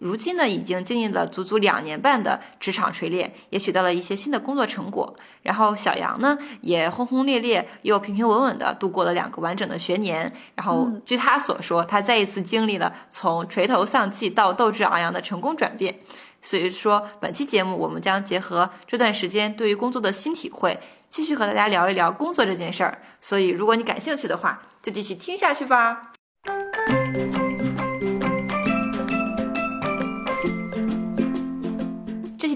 [0.00, 5.14] 如今呢，已经经历了足足两年半的职场锤炼，也取得了一些新的工作成果。
[5.42, 10.32] 然后小杨呢，也轰轰烈烈又平平稳稳的度过了两个完整的学年。
[10.54, 15.98] 然后据他所说，他再一次经历了从垂头丧气到斗志昂扬的成功转变。
[16.40, 23.02] 所以说，本期节目我们将结合这段时间对于工作的新体会，继续和大家聊一聊工作这件事儿。
[23.20, 26.12] 所以，如果你感兴趣的话，就继续听下去吧。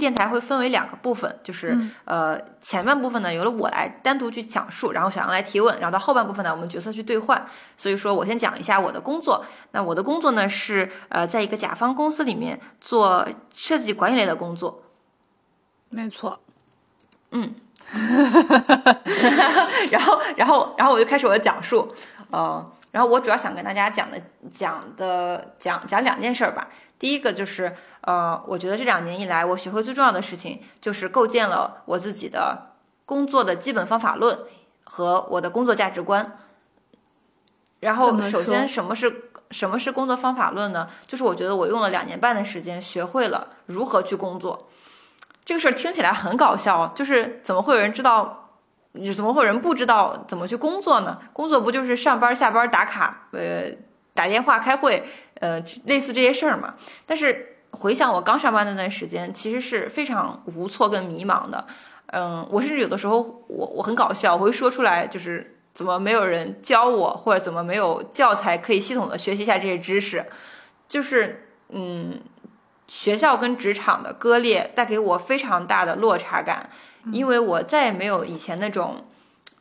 [0.02, 7.46] 电台会分为两个部分，就是呃前半部分呢由了我来单独去讲述，然后小杨来提问，然后到后半部分呢我们角色去兑换。
[7.76, 9.44] 所以说我先讲一下我的工作。
[9.70, 14.82] 那我的工作呢是呃在一个甲方公司里面做设计管理类的工作。
[15.88, 16.40] 没错。
[17.30, 17.54] 嗯。
[19.92, 21.94] 然后然后然后我就开始我的讲述，
[22.32, 22.72] 呃。
[22.92, 24.20] 然后我主要想跟大家讲的
[24.52, 26.68] 讲的讲讲两件事儿吧。
[26.98, 34.38] 第一个就是，呃，我觉得这两年以来我学会最重要的事情，就是构建了我自己的工作的基本方法论
[34.84, 36.38] 和我的工作价值观。
[37.80, 40.88] 然后，首先，什么是什么是工作方法论呢？
[41.06, 44.68] 就是我觉得我用了两年半的时间，学会了如何去工作。
[45.44, 48.41] 这个事儿听起来很搞笑，就是怎么会有人知道？
[48.92, 51.18] 你怎么会有人不知道怎么去工作呢？
[51.32, 53.64] 工作不就是上班下班打卡，呃，
[54.14, 55.02] 打电话开会，
[55.40, 56.74] 呃，类似这些事儿嘛？
[57.06, 61.66] 但是回想我刚上班那段时间，其实是非常无措跟迷茫的。
[62.08, 70.26] 嗯，我甚至有的时候我我很搞笑，我会说出来，就是怎么没有人教我，或者怎么没有教材可以系统的学习一下这些知识？
[70.86, 72.20] 就是嗯，
[72.92, 76.68] 学校跟职场的割裂带给我非常大的落差感。
[77.10, 79.06] 因为我再也没有以前那种，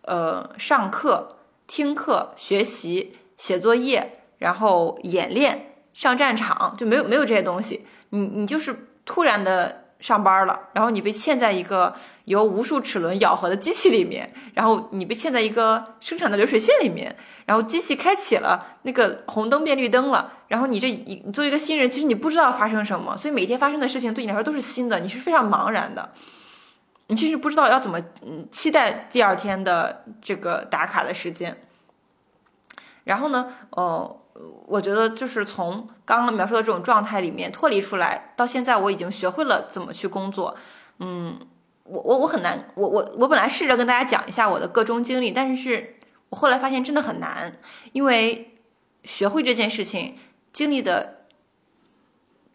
[0.02, 7.88] 呃，上课、听课、学习、写作业，然后演练、上战场，就没有没有这些东西。
[8.10, 11.94] 你你就是突然的上班了，然后你被嵌在一个
[12.26, 26.12] 由无数齿轮咬合的机器里面，然后你被嵌在一个生产的流水线里面，然后机器开启了，那个红灯变绿灯了，然后你这一你作为一个新人，其实你不知道发生什么，所以每天发生的事情对你来说都是新的，你是非常茫然的。
[27.08, 31.58] 你其实不知道要怎么嗯期待第二天的这个打卡的时间，
[33.04, 34.21] 然后呢，呃，
[34.66, 40.56] 我觉得就是从刚刚描述的这种状态里面脱离出来，到现在我已经学会了怎么去工作。
[41.00, 41.40] 嗯，
[41.84, 45.98] 我我我很难，我我我本来试着跟大家讲一下我的个中经历，但是
[46.30, 47.60] 我后来发现真的很难，
[47.92, 48.58] 因为
[49.04, 50.18] 学会这件事情
[50.54, 51.26] 经历的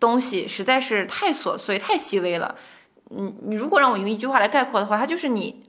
[0.01, 2.57] 东西实在是太琐碎、太细微了。
[3.11, 5.65] 嗯你如果让我用一句话来概括的话，它就是你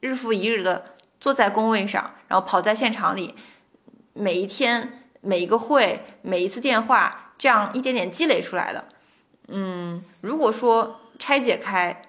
[0.00, 3.34] 日复一日的坐在工位上，然后跑在现场里，
[4.12, 8.84] 每一天每一个会每一次电话，这样一点点积累出来的。
[9.48, 12.02] 嗯，如果说拆解开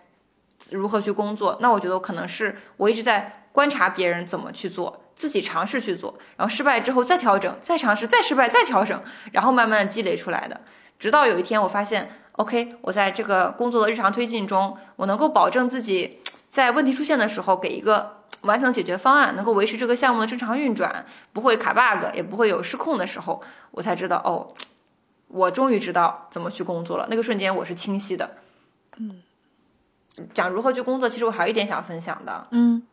[0.71, 10.61] 如何去工作，那我觉得可能是我一直在观察别人怎么去做，自己尝试去做，然后失败之后再调整，再尝试，再失败，再调整，然后慢慢的积累出来的，
[10.97, 12.11] 直到有一天我发现。
[12.33, 23.41] OK，我在这个工作的日常推进中，我能够保证自己在问题出现的时候给一个完成解决方案，能够维持这个项目的正常运转，不会卡 bug，也不会有失控的时候，
[23.72, 24.53] 我才知道哦，
[25.27, 27.07] 我终于知道怎么去工作了。
[27.09, 28.38] 那个瞬间我是清晰的。
[28.97, 29.22] 嗯，
[30.33, 32.47] 讲如何去工作，其实我还有一点想分享的。
[32.51, 32.83] 嗯，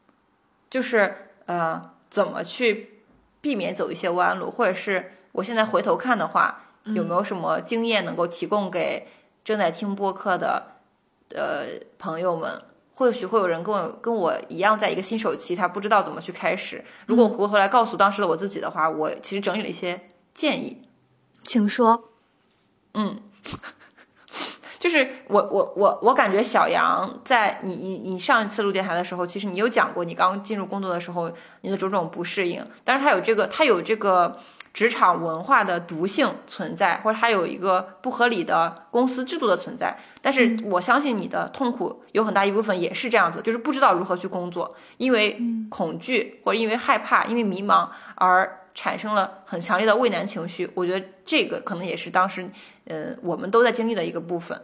[0.68, 1.80] 就是呃，
[2.10, 3.02] 怎么去
[3.40, 9.08] 避免走一些弯路，或者是我现在回头看的话，有没有什么经验能够提供给？
[9.44, 10.72] 正在听播客的，
[11.28, 11.66] 呃，
[12.00, 12.60] 朋友们，
[12.98, 16.82] 或许会有人跟我跟我一样，在一个新手期，他不知道怎么去开始。
[17.04, 20.88] 如果回过头来告诉当时的我自己的话，我其实整理了一些建议，
[21.42, 22.08] 请说。
[22.94, 23.20] 嗯，
[24.80, 34.40] 就是我我我我感觉小杨在你你你上一次录电台的时候，其实你有讲过你刚进入工作的时候你的种种不适应，但是他有这个他有这个。
[34.76, 39.96] 职场文化的毒性存在，或者它有一个不合理的公司制度的存在。
[40.20, 45.40] 但是我相信你的痛苦有很大一部分也是这样子，就是不知道如何去工作，因为
[45.70, 50.70] 恐惧或者因为害怕、因为迷茫而产生了很强烈的畏难情绪。
[50.74, 52.46] 我觉得这个可能也是当时，
[52.84, 54.60] 呃，我们都在经历的一个部分。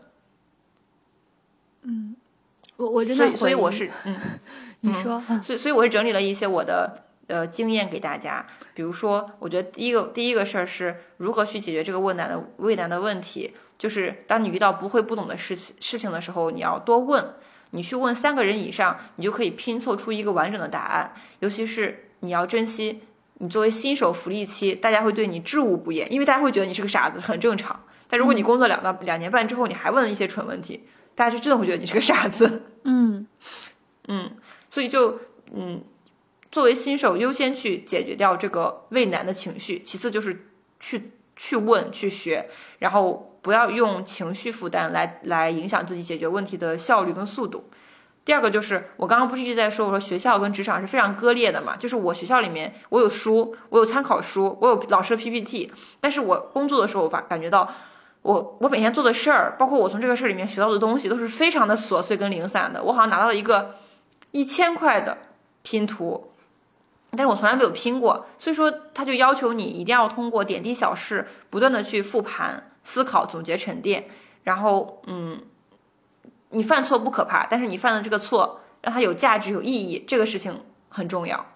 [1.84, 2.14] 嗯，
[2.76, 4.14] 我我真所以，的回应所以我是嗯。
[4.84, 8.46] 你说，所以，所以我是整理了一些我的呃经验给大家。
[8.74, 17.34] 比如说，我觉得第一个第一个事儿是如何去解决这个问难的畏难的问题，就是当你遇到不会不懂的事情事情的时候，你要多问，
[17.70, 21.12] 你去问三个人以上，你就可以拼凑出一个完整的答案。
[21.40, 23.00] 尤其是你要珍惜
[23.34, 27.84] 你作为新手福利期，大家会对你知无不言，因为大家会觉得你是个傻子，很正常。
[28.08, 32.62] 但如果你工作两到两年半之后，你还问一些蠢问题，大家就真的会觉得你是个傻子。
[32.84, 33.26] 嗯
[34.06, 34.30] 嗯，
[34.68, 35.18] 所以就
[35.54, 35.82] 嗯，
[36.52, 40.46] 作为新手，优先去解决掉这个畏难的情绪，其次就是
[40.78, 47.64] 去去问、去学，然后不要用情绪负担来来影响自己解决问题的效率跟速度。
[48.24, 57.68] 第二个就是我刚刚不是一直在说，我说学校跟职场是非常割裂的嘛，就是我学校里面我有书，我有参考书，我有老师的 PPT，但是我工作的时候，我感感觉到。
[58.22, 62.80] 我我每天做的事儿，包括我从这个事儿里面学到的东西，都是非常的琐碎跟零散的。
[62.80, 63.74] 我好像拿到了一个
[64.30, 65.18] 一千块的
[65.64, 66.31] 拼图，
[67.16, 74.08] 但是我从来没有拼过，所以说他就要求你一定要通过点滴小事，不断的去复盘、思考、总结、沉淀，
[74.44, 75.40] 然后嗯，
[76.50, 81.46] 你犯错不可怕，但是你犯的这个错让它有价值、有意义，这个事情很重要。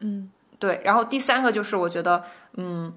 [0.00, 2.24] 嗯对，然后第三个就是我觉得
[2.54, 2.94] 嗯。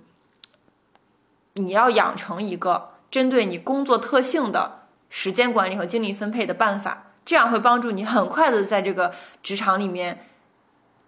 [1.56, 9.12] 你要养成一个针对你工作特性的时间管理和精力分配的办法，这样会帮助你很快的在这个
[9.44, 10.26] 职场里面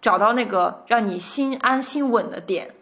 [0.00, 2.76] 找到那个让你心安心稳的点。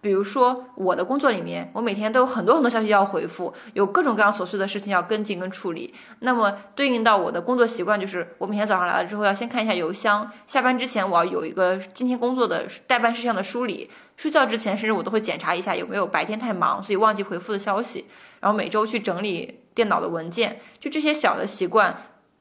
[0.00, 5.92] 比如说我的工作里面，我每天都有很多很多消息要回复，有各种各样琐碎的事情要跟进跟处理。
[6.20, 18.06] 那么对应到我的工作习惯，就是我每天早上来了之后要先看一下邮箱，下班之前我要有一个今天工作的代办事项的梳理，睡觉之前甚至我都会检查一下有没有白天太忙所以忘记回复的消息，
[18.40, 21.94] 然后每周去整理电脑的文件，就这些小的习惯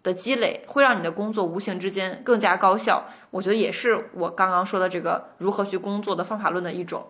[0.06, 3.08] 的积累，会让你的工作无形之间更加高效。
[3.32, 7.08] 我觉得也是我刚刚说的这个如何去工作的方法论的一种。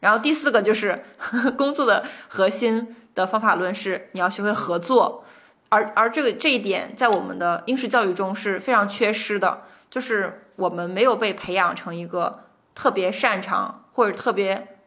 [0.00, 1.02] 然后第四个就是
[1.56, 5.22] 工作的核心的方法论是你要学会合作，
[5.68, 12.44] 而而这个这一点在我们的应试教育中是非常缺失的，就是我们没有被培养成一个
[12.74, 14.78] 特别擅长或者特别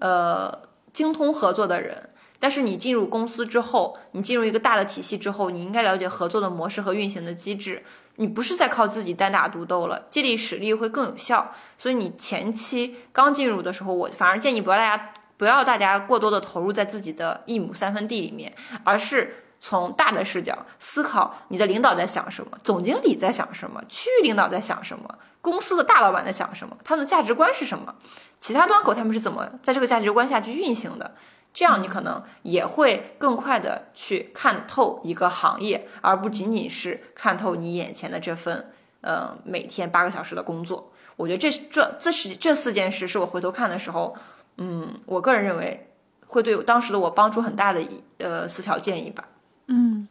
[0.00, 0.62] 呃
[0.92, 2.10] 精通合作的人。
[2.44, 7.82] 但是你进入公司之后，你进入一个大的体系之后，你应该了解合作的模式和运行的机制。
[8.16, 11.52] 你不是在靠自己单打独斗了，借力使力会更有效。
[11.78, 18.54] 所以你前期刚进入的时候，我反而建议不要大家不要大家过多的投入在自己的一亩三分地里面，
[18.84, 27.94] 而是从大的视角思考你的领导在想什么，总经理在想什么，区域领导在想什么，公司的大老板在想什么，他们的价值观是什么，
[28.38, 31.14] 其他端口他们是怎么在这个价值观下去运行的。
[31.54, 38.72] 这样你可能也会更快的去看透一个行业，而不仅仅是看透你眼前的这份，
[39.02, 40.90] 呃，每天八个小时的工作。
[41.14, 44.16] 我觉得这这这是这四件事，是我回头看的时候，
[44.56, 45.88] 嗯，我个人认为
[46.26, 49.28] 会对当时的我帮助很大的一呃四条建议吧。
[49.68, 50.08] 嗯，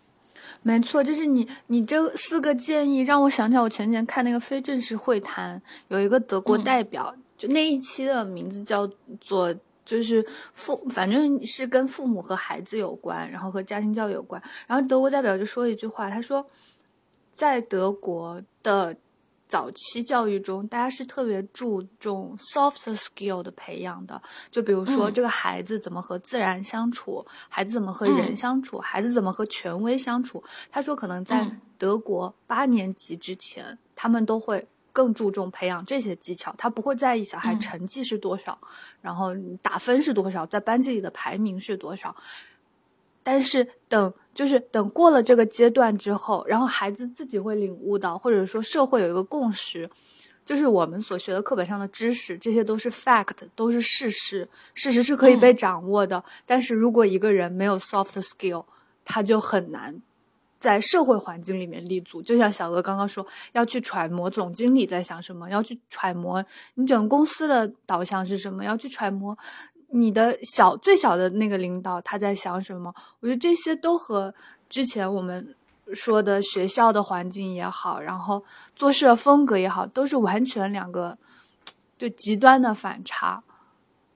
[0.62, 9.54] 没错，就是你你这四个建议让我想起来，我前年看那个非正式会谈，有一个德国代表，就那一期的名字叫做。
[9.86, 14.42] 就是父，反正是跟父母和孩子有关，然后和家庭教育有关。
[14.68, 16.46] 然后德国代表就说了一句话，他说，
[17.34, 18.96] 在德国的
[19.48, 24.22] 早期教育中，大家是特别注重 soft skill 的培养的。
[24.50, 30.44] 就比如说，这个孩子怎么和自然相处，孩子怎么和人相处，孩子怎么和权威相处。
[30.72, 34.68] 他说，可能在德国八年级之前，他们都会。
[34.94, 38.58] 更注重培养这些技巧，他不会在意小孩成绩是多少，
[39.02, 42.16] 然后打分是多少，在班级里的排名是多少。
[43.24, 49.90] 但是等就是等过了这个阶段之后，然后孩子自己会领悟到，或者说社会有一个共识，
[50.46, 56.24] 就是我们所学的课本上的知识，这些都是 fact，都是事实，事实是可以被掌握的。
[56.46, 58.66] 但是如果一个人没有 soft skill，
[59.06, 60.02] 他就很难。
[60.64, 66.42] 在社会环境里面立足，就像小鹅刚刚说，要去揣摩总经理在想什么，要去揣摩
[66.76, 69.38] 你整个公司的导向是什么，要去揣摩
[69.90, 72.96] 你的小最小的那个领导他在想什么。
[73.20, 74.34] 我觉得这些都和
[74.70, 75.54] 之前我们
[75.94, 78.42] 说的学校的环境也好，然后
[78.74, 81.18] 做事的风格也好，都是完全两个
[81.98, 83.44] 就极端的反差。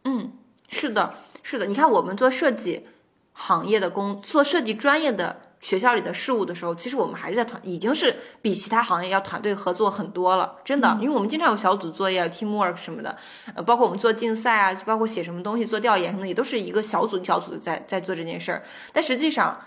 [0.06, 0.32] 嗯，
[0.70, 1.14] 是的，
[1.44, 1.66] 是的。
[1.66, 2.86] 你看，我们做设计
[3.34, 5.42] 行业的工，做设计专业的。
[5.60, 13.18] 学校里的事务的时候，其实我们还是在团，已经是比其他行业要团队合作很多了，真的，因为我们经常有小组作业、teamwork 什么的，
[13.56, 18.64] 呃，包括我们做竞赛啊，包括写什么东西、做调研什么的，也都是一个小组小组的在在做这件事儿。
[18.94, 19.60] 但实际上，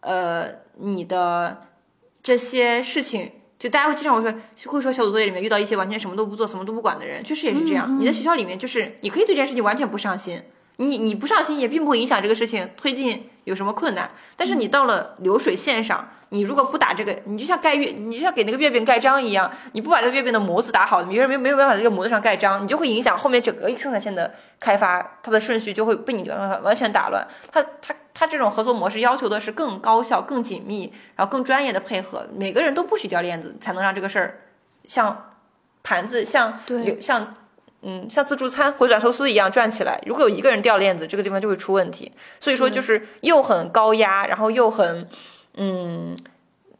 [0.00, 1.60] 呃，你的
[2.22, 7.98] 这些事情，就大家会经常会说，会说小组作业里面遇到一些完全什么都不做、什么都不管的人，确实也是这样。
[8.00, 10.40] 你在学校里面，就是你可以对这件事情完全不上心。
[10.82, 27.26] 你你不上心也并不会影响这个事情推进有什么困难，但是你到了流水线上，你如果不打这个，你就像盖月，你就像给那个月饼盖章一样，你不把这个月饼的模子打好，你没没没有办法在这个模子上盖章，你就会影响后面整个生产线的开发，它的顺序就会被你完完全打乱。
[27.52, 34.40] 它它它这种合作模式要求的是更高效、更紧密，然后更专业的配合，每个人都不许掉链子，才能让这个事儿
[34.84, 35.32] 像
[35.82, 37.34] 盘子像对像。
[37.82, 40.00] 嗯，像自助餐或者转寿司一样转起来。
[40.06, 42.10] 如果有一个人掉链子，这个地方就会出问题。
[42.40, 45.08] 所以说，就是又很高压，然后又很，
[45.54, 46.16] 嗯，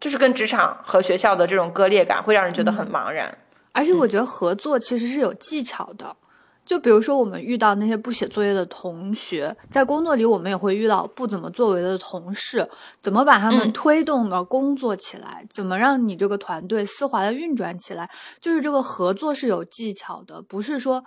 [0.01, 3.37] 就是跟职场和学校的这种割裂感，会让人觉得很茫然。
[3.73, 6.15] 而且我觉得合作其实是有技巧的。
[6.64, 12.69] 就比如说，我们遇到那些不写作业的同学，在工作里我们也会遇到不怎么作为的同事，
[13.00, 15.47] 怎么把他们推动的工作起来？
[15.50, 18.09] 怎么让你这个团队丝滑的运转起来？
[18.40, 21.04] 就是这个合作是有技巧的，不是说。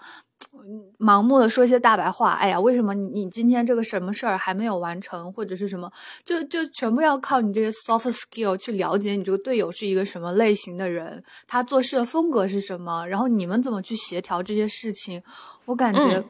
[1.00, 5.92] 盲目的说一些大白话，哎呀，为什么你你今天这个什么事儿还没有完成，或者是什么，
[6.24, 15.22] 就就全部要靠你这些 soft skill 去了解你这个队友是一个什么类型的人，他做事的风格是什么，然后你们怎么去协调这些事情，
[15.66, 16.24] 我感觉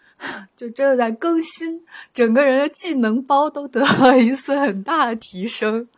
[0.56, 1.82] 就真的在更新，
[2.14, 5.88] 整个人的技能包都得到一次很大的提升。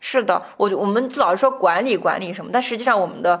[0.00, 3.40] 是的，我我们老是说管理管理什么，但实际上我们的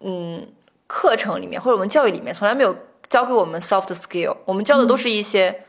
[0.00, 0.46] 嗯。
[0.88, 2.74] 课程里面或者我们教育里面从来没有
[3.08, 5.64] 教给我们 soft skill，我们教的都是一些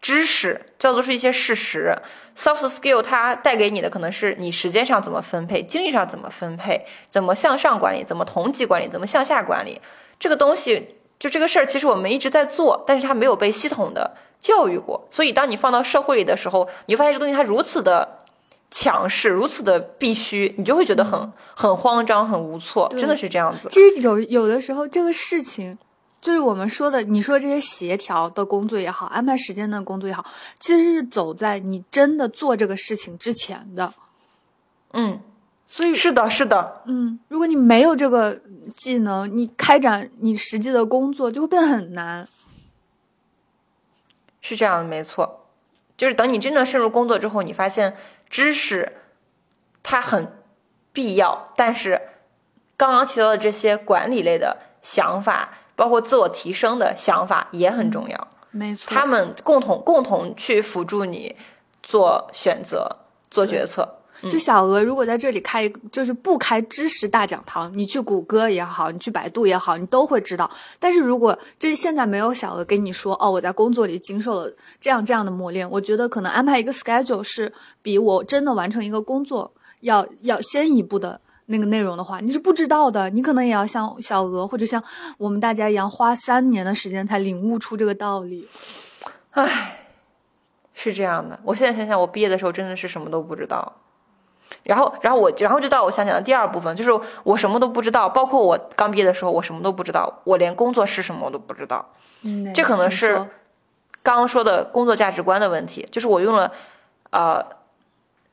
[0.00, 1.96] 知识，教的都是一些事实。
[2.36, 9.80] soft skill 它带给你的可能是你时间上怎么分配，精力上怎么分配，怎么向上管理，怎么同级管理，怎么向下管理。
[10.20, 15.08] 这个东西就这个事儿，其实我们一直在做，但是它没有被系统的教育过。
[15.10, 18.18] 所以当你放到社会里的时候，你就发现这东西它如此的。
[18.70, 23.66] 强势如此的必须，你就会觉得很很慌张、很无措，真的是这样子。
[23.70, 25.76] 其实有有的时候，这个事情
[26.20, 30.22] 就是我们说的，你说这些协调的工作也好，安排时间的工作也好，
[30.60, 33.94] 其实是走在你真的做这个事情之前的。
[34.92, 35.18] 嗯，
[35.66, 38.38] 所以是的，是的，嗯，如果你没有这个
[38.76, 42.28] 技能，你开展你实际的工作就会变得很难。
[44.42, 45.46] 是这样的，没错，
[45.96, 47.96] 就是等你真正深入工作之后，你发现。
[48.28, 48.92] 知识，
[49.82, 50.32] 它很
[50.92, 52.00] 必要，但是
[52.76, 58.28] 刚刚提到的这些管理类的想法，包括自我提升的想法也很重要。
[58.50, 61.36] 没错，他们共同共同去辅助你
[61.82, 62.96] 做选择、
[63.30, 63.97] 做决策。
[64.22, 70.50] 就小鹅，如果在这里开一个，就是不开知识大讲堂，你去谷歌也好，你去百度也好，你都会知道。
[70.80, 83.08] 但是如果这现在没有小鹅跟你说，哦，我在工作里经受了这样这样的磨练，我觉得可能安排一个 schedule 是比我真的完成一个工作要要先一步的那个内容的话，你是不知道的。
[83.10, 84.82] 你可能也要像小鹅或者像
[85.16, 88.48] 我们大家一样，花三年的时间才领悟出这个道理。
[89.30, 89.86] 唉，
[90.74, 91.38] 是这样的。
[91.44, 93.72] 我现在想想，我毕业的时候真的是什么都不知道。
[94.68, 96.90] 然后，然后我，然后就到我想讲的第二部分，就是
[97.24, 101.82] 我什么都不知道，包括我刚毕业的时候，我什么都不知道，我连工作是什么我都不知道。
[102.20, 103.16] 嗯，这可能是
[104.02, 105.88] 刚刚说的工作价值观的问题。
[105.90, 106.52] 就是我用了
[107.08, 107.42] 呃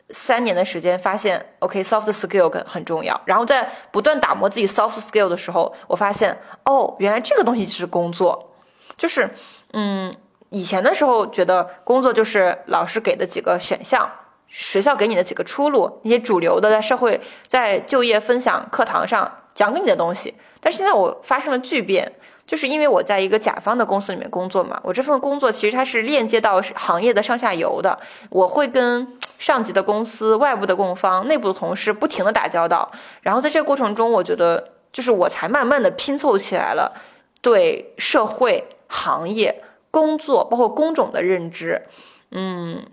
[0.10, 3.22] 三年的时间，发现 OK，soft skill 很很重要。
[3.24, 8.51] 然后在不断打磨自己 soft skill 的时候，我发现哦，原来这个东西是工作。
[8.98, 9.30] 就是
[9.72, 10.13] 嗯，
[10.50, 14.12] 以前的时候觉得工作就是老师给的几个选项。
[14.57, 20.33] 学校给你的几个出路，那些主流的在社会、在就业分享课堂上讲给你的东西。
[20.62, 22.09] 但是现在我发生了巨变，
[22.47, 29.05] 就是因为我在一个甲方的公司里面工作嘛，我这份工作其实它是链接到行业的上下游的，我会跟
[29.38, 32.89] 上级的公司、外部的供方、内部的同事不停的打交道。
[33.21, 36.93] 然后在这个过程中，我觉得就是我才慢慢的拼凑起来了
[37.41, 41.85] 对社会、行业、工作包括工种的认知，
[42.31, 42.85] 嗯。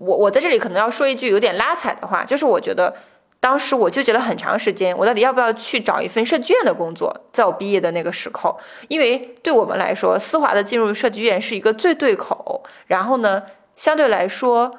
[0.00, 2.94] 我我在这里可能要说一句有点拉踩的话，就是我觉得
[3.38, 13.42] 当时我纠结了很长时间，我到底要不要去找一份设计院的工作，在我毕业的那个时候，因为对我们来说，丝滑的进入设计院是一个最对口，然后呢，
[13.76, 14.78] 相对来说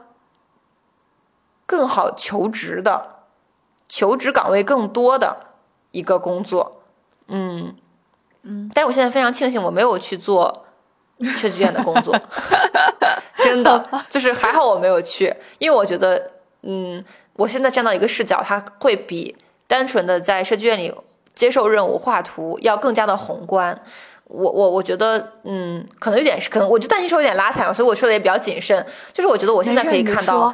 [1.65, 3.25] 更好求职的，
[3.87, 5.37] 求职岗位更多的
[5.91, 6.81] 一个工作，
[7.27, 7.75] 嗯
[8.43, 10.65] 嗯，但是我现在非常庆幸我没有去做
[11.19, 12.15] 设计院的工作。
[13.43, 16.31] 真真的就是还好我没有去，因为我觉得，
[16.63, 19.35] 嗯，我现在站到一个视角，它会比
[19.67, 20.93] 单纯的在设计院里
[21.33, 23.79] 接受任务画图要更加的宏观。
[24.25, 28.85] 我我我觉得，嗯，可能有点，可能我就担心说有点拉踩嘛所以我说的也比较谨慎。
[29.11, 30.53] 就是我觉得我现在可以看到，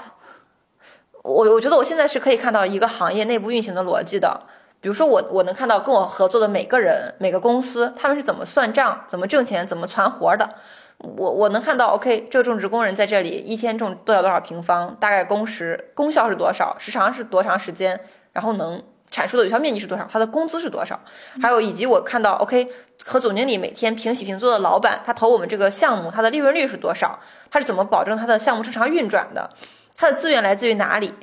[1.22, 4.42] 我我觉得我现在是可以看到一个行业内部运行的逻辑的。
[4.80, 10.48] 比如说我我能看到跟我合作的每个人、每个公司，他们是怎么算账、怎么挣钱、怎么传活的。
[11.00, 18.00] 我我能看到，OK，这个种植工人在这里一天种多少多少平方，大概工时功效是多少，时长是多长时间，
[18.34, 18.84] 然后能。
[19.10, 20.06] 产出的有效面积是多少？
[20.12, 21.00] 他的工资是多少？
[21.42, 22.68] 还有以及我看到，OK，
[23.06, 27.18] 和总经理每天平起平坐的老板，他投我们这个项目，他的利润率是多少？
[27.50, 29.50] 他是怎么保证他的项目正常运转的？
[29.96, 31.14] 他的资源来自于哪里？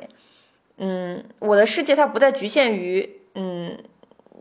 [0.78, 3.76] 嗯，我的世界它不再局限于嗯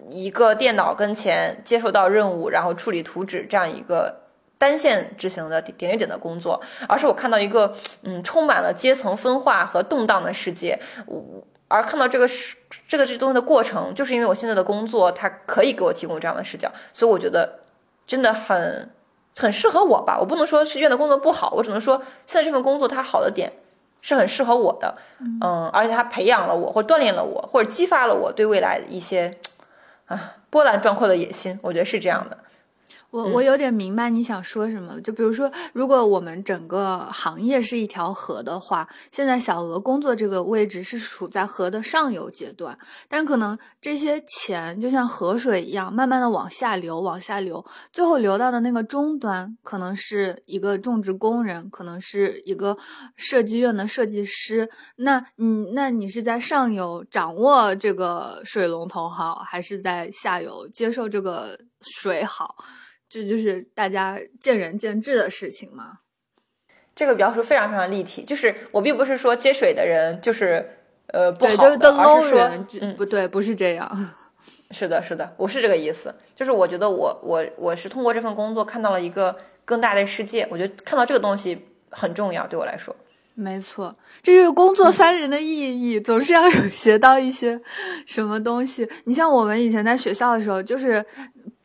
[0.10, 4.22] 一个电脑跟前接受到任务，然后处理图纸这样一个
[4.63, 10.79] 单线执行的点点点的工作，而是我看到一个嗯充满了阶层分化和动荡的世界。
[11.05, 11.22] 我。
[11.70, 12.55] 而看到这个是
[12.88, 17.62] 这个这东西的过程，就是因为我现在的工作，它可以给我提供这样的视角，所以我觉得
[18.05, 18.91] 真的很
[19.36, 20.20] 很适合我吧。
[20.20, 23.51] 我不能说是院的工作不好，我只能说现在这份工作它好的点
[24.01, 29.39] 是很适合我的，嗯，而且它培养了我，或锻炼了我，或者激发了我对未来一些
[30.05, 31.58] 啊波澜壮阔的野心。
[31.63, 32.38] 我觉得是这样的。
[33.13, 42.75] 我我有点明白你想说什么，就比如说，如果我们整个行业是一条河的话，现在小额工作这个位置是处在河的上游阶段，
[43.08, 52.75] 但可能这些钱就像河水一样，慢慢的往下流，往下流，最后流到的那个终端，可能是一个种植工人，可能是一个
[53.15, 54.67] 设计院的设计师。
[54.96, 62.55] 那你，那你是在上游掌握这个水龙头好，还是在下游接受这个水好？
[63.13, 66.00] 这就是大家见仁见智的事情嘛。
[66.96, 70.67] 这个描述非常非常立体，就是我并不是说接水的人就是
[71.08, 72.50] 呃不好的，而是说
[72.82, 73.88] 嗯不对，不是这样。
[74.72, 76.15] 是的，是的，我是这个意思。
[76.36, 82.96] 就是我觉得我我我是通过这份工作看到了一个更大的世界，我觉得看到这个东西很重要，对我来说。
[83.36, 87.59] 没错，这就是工作三年的意义，总是要有学到一些
[88.05, 88.88] 什么东西。
[89.05, 91.03] 你像我们以前在学校的时候，就是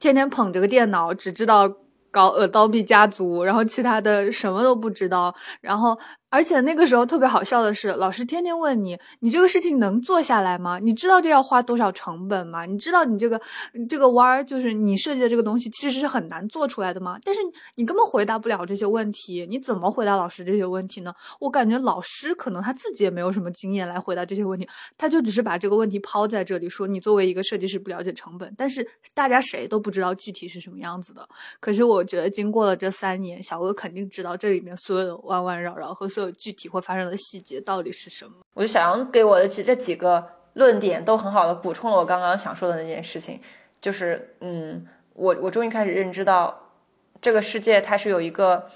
[0.00, 1.68] 天天捧着个电脑，只知道
[2.10, 5.98] 搞呃刀币家族，然后其他的什么都不知道，然后。
[6.30, 10.78] 而且那个时候特别好笑的是，老师天天问你：“你这个事情能做下来吗？
[10.78, 12.66] 你知道这要花多少成本吗？
[12.66, 13.40] 你知道你这个
[13.88, 17.40] 这个弯就是你设计的这个东西其实是很难做出来的吗？”但是
[17.76, 21.14] 你根本回答不了这些问题，你怎么回答老师这些问题呢？
[21.40, 31.26] 我感觉老师可能他自己也没有什么经验来回答这些问题，他就只是把这个问题抛在这里，说你作为一个设计师不了解成本，但是大家谁都不知道具体是什么样子的。
[31.58, 36.06] 可是我觉得经过了这三年，小哥肯定知道这里面所有的弯弯绕绕和。
[36.18, 38.32] 就具体会发生的细节到底是什么？
[38.54, 43.40] 我就小杨给我的这这几个论点都很好的补充了我刚刚想说的那件事情，
[43.80, 46.72] 就是嗯，我我终于开始认知到
[47.20, 48.68] 这个世界它是有一个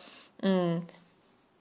[0.43, 0.87] 嗯，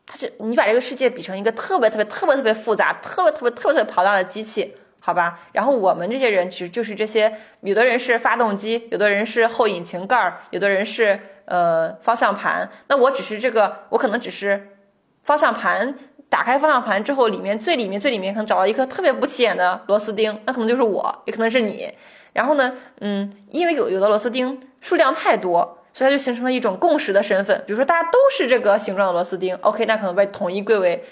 [0.06, 5.40] 它是你把这个世界比成一个特别特别特别特别复杂、特别特别特别特别庞大的机器，好吧？
[5.52, 14.78] 然后我们这些人其实就是这些，有的人是发动机，有的人是后引擎盖，有的人是呃方向盘，那我只是这个，我可能只是。
[15.22, 15.96] 方向盘
[16.30, 21.90] 打开，方向盘之后，里面最里面最里面可能找到一颗特别不起眼的螺丝钉，那可能就是我，也可能是你。
[22.34, 27.62] 然后呢，嗯，因为有有的螺丝钉数量太多，所以它就形成了一种共识的身份。
[27.68, 31.04] 比如说大家都是这个形状的螺丝钉，OK，那可能被统一归为，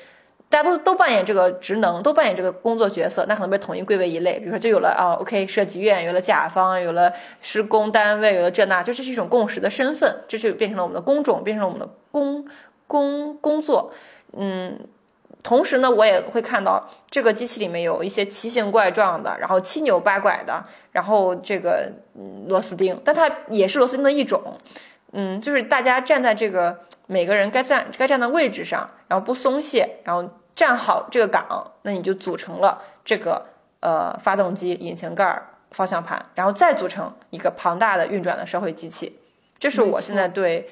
[0.47, 4.39] 大家都都扮演这个职能，都扮演这个工作角色，那可能被统一归为一类。
[4.39, 12.47] 比如说就有了啊，OK，设计院有了甲方，有了施工单位，有了这那，就这是一种共识的身份，这就变成了我们的工种，变成了我们的工。
[12.89, 13.93] 工工作，
[14.33, 14.79] 嗯，
[15.43, 21.91] 同时呢，我也会看到这个机器里面有一些奇形怪状的，然后七扭八拐的，然后这个
[22.47, 24.41] 螺丝钉，但它也是螺丝钉的一种，
[25.11, 33.45] 嗯，就是大家站在这个每个人该站该站的位置上，然后不松懈，然后站好这个岗，那你就组成了这个
[33.81, 39.19] 呃发动机、引擎盖、方向盘，然后再组成一个庞大的运转的社会机器，
[39.59, 40.67] 这是我现在对。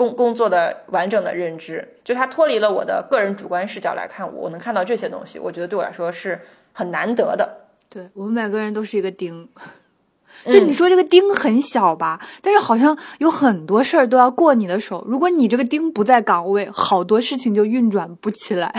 [0.00, 6.40] 工工作的完整的认知，就它脱离了我的个人主观视角来看，我能看到这些东西，我觉得对我来说是
[6.72, 7.66] 很难得的。
[7.90, 9.46] 对我们每个人都是一个钉，
[10.48, 15.04] 就你说这个钉很小吧，但是好像有很多事儿都要过你的手。
[15.06, 18.72] 如果你这个钉不在岗位，好多事情就运转不起来。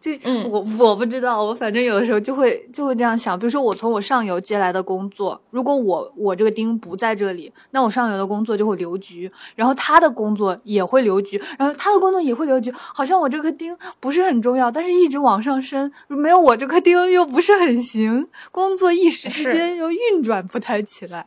[0.00, 0.10] 就
[0.48, 3.38] 我我不知道，我反正有的时候就会就会这样想。
[3.38, 12.72] 比如说，我从我上游接来的工作，如果我我这个钉不在这里，那我上游的工作就会留局，然后他的工作也会留局，然后他的工作也会留局。
[12.72, 21.26] 好像我这颗钉不是很重要，但是一直往上升，没有我这颗钉又不是很行，工作一时之间又运转不太起来。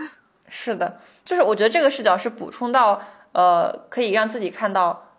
[0.48, 5.10] 是的，就是我觉得这个视角是补充到，呃，可以让自己看到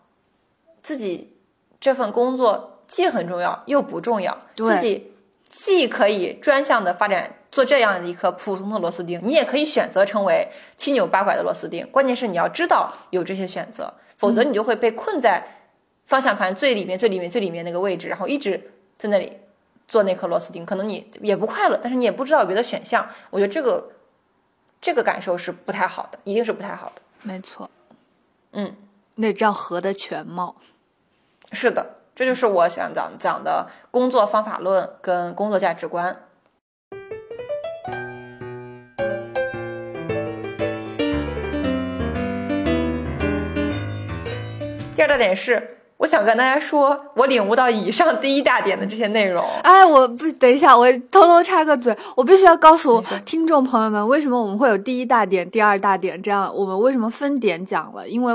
[0.81, 1.33] 自己。
[1.77, 5.13] 这份工作既很重要又不重要，自己
[5.49, 11.87] 既可以专项的发展做这样一颗普通的螺丝钉，你也可以选择成为七扭八拐的螺丝钉。
[11.91, 15.45] 关键是你要知道有这些选择，否则你就会被困在
[16.05, 19.31] 方向盘最里面、最里面、最里面那个位置，然后一直在那里
[19.87, 20.65] 做那颗螺丝钉。
[20.65, 23.07] 可能你也不快乐，但是你也不知道有别的选项。
[23.29, 23.91] 我觉得这个
[24.81, 27.01] 这个感受是不太好的，一定是不太好的。
[27.23, 27.69] 没错，
[28.51, 28.75] 嗯，
[29.15, 30.55] 那这样合的全貌。
[31.51, 36.17] 是的，这就是我想讲讲的工作方法论跟工作价值观。
[44.95, 49.43] 第二大点是，我想跟大家说，我领悟到以上第一大点的这些内容。
[49.63, 56.49] 哎，我不等一下，我偷偷插个嘴，我必须要告诉 听众朋友们，为什么我们会有第一大点、第二大点这样？
[56.55, 58.07] 我们为什么分点讲了？
[58.07, 58.33] 因为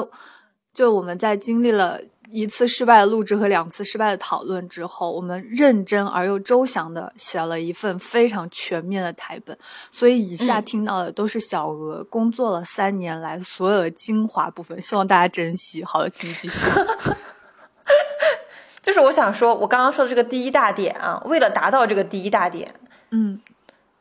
[0.75, 1.99] 就我们在经历了。
[2.33, 9.57] 一次失败的录制和两次失败的讨论之后，我们认真而又周详的写了一份非常全面的台本。
[9.91, 15.85] 所以以下听到的都是小鹅工作了三年来所有的精华部分，希望大家珍惜。
[15.85, 16.59] 好的，请继续。
[18.83, 22.75] 就是我想说，我刚刚说的这个第一大点啊，为了达到这个第一大点，
[23.11, 23.41] 嗯，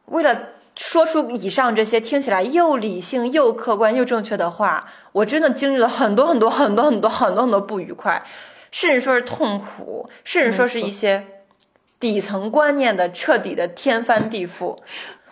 [0.05, 0.39] 为了。
[0.79, 8.23] 说出以上这些听起来又理性又客观又正确的话，我真的经历了很多很多很多很多很多很多不愉快，
[8.71, 11.27] 甚至说是痛苦，甚至说是一些
[11.99, 14.77] 底层观念的彻底的天翻地覆。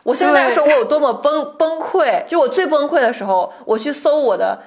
[0.03, 4.61] 我现在说我有多么崩崩溃，就我最崩溃的时候，我去搜我的。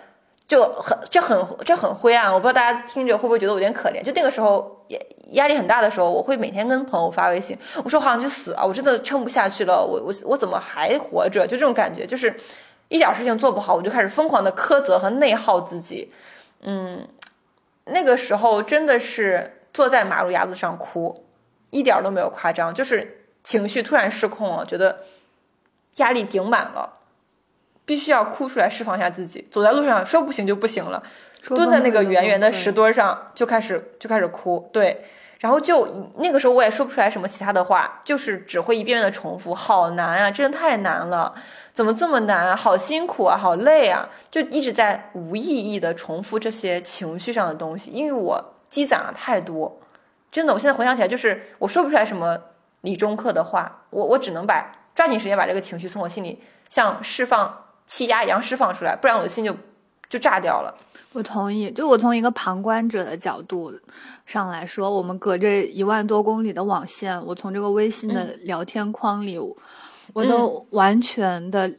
[0.49, 4.03] 就很这很这很灰暗，我不知道大家听着会不会觉得我有点可怜。
[4.03, 8.64] 就那个时候也压力很大的时候，我会每天跟朋友发微信，我说好想去死啊！
[8.64, 11.47] 我真的撑不下去了，我我我怎么还活着？
[11.47, 12.35] 就这种感觉，就是
[12.88, 16.12] 一点事情做不好，我就开始疯狂的苛责和内耗自己。
[16.62, 17.07] 嗯，
[17.85, 21.25] 那个时候真的是坐在马路牙子上哭，
[21.71, 25.05] 一点都没有夸张，就是情绪突然失控了，觉得
[25.97, 26.95] 压力顶满了。
[27.87, 31.03] 必须要哭出来释放一下自己，走在路上说不行就不行了，
[31.49, 35.05] 蹲在那个圆圆的石墩上就开始就开始哭，对，
[35.40, 41.35] 然后就那个时候我也说不出来什么其他的话，就是只会一遍遍的重复，好难啊，真的太难了，
[41.72, 49.81] 怎么这么难啊，好辛苦啊，好累啊，就一直在无意义的重复这些情绪上的东西，因为我积攒了太多，
[50.31, 52.38] 真的，我现在回想起来就是我说不出来什么
[52.83, 57.64] 理中客的话，我我只能把抓紧时间把这个情绪从我心里像释放。
[57.87, 59.53] 气压一样释放出来，不然我的心就
[60.11, 60.77] 就炸掉了。
[61.12, 63.73] 我同意，就我从一个旁观者的角度
[64.27, 69.38] 上来说，我们隔着一万多公里的网线，我从这个微信的聊天框里，
[70.12, 71.73] 我都完全的。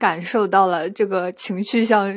[0.00, 2.10] 感受到了这个情绪，像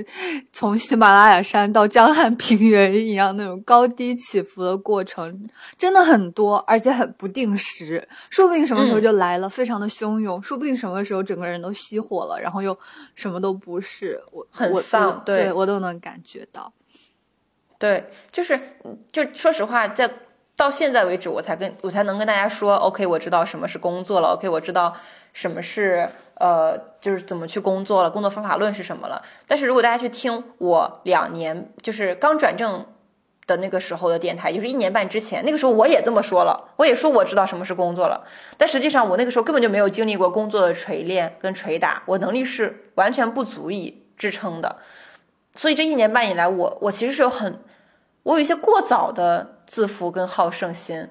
[0.54, 12.78] 从喜马拉雅山到江汉平原一样那种高低起伏的过程，真的很多，而且很不定时，说不定什么时候就来了，非常的汹涌，说不定什么时候整个人都熄火了，然后又
[13.16, 16.72] 什么都不是，我很丧，对我都能感觉到。
[17.78, 18.58] 对，就是
[19.12, 20.10] 就说实话，在
[20.56, 24.96] 到现在为止，我才跟我才能跟大家说，OK，我知道什么是工作了，OK，我知道
[25.34, 26.08] 什么是。
[26.36, 29.22] 呃，就是怎么去工作了，工作方法论是什么了？
[29.48, 32.86] 但是如果大家去听我两年，就是刚转正
[33.46, 38.24] 的那个时候的电台，就是一年半之前，那个时候我也这么说了，我也说我知道什么是工作了。
[38.58, 44.78] 但实际上我那个时候根本就没有经历过工作的锤炼跟捶打，我能力是完全不足以支撑的。
[45.56, 47.60] 所以这一年半以来，我我其实是有很，
[48.24, 51.08] 我有一些过早的自负跟好胜心。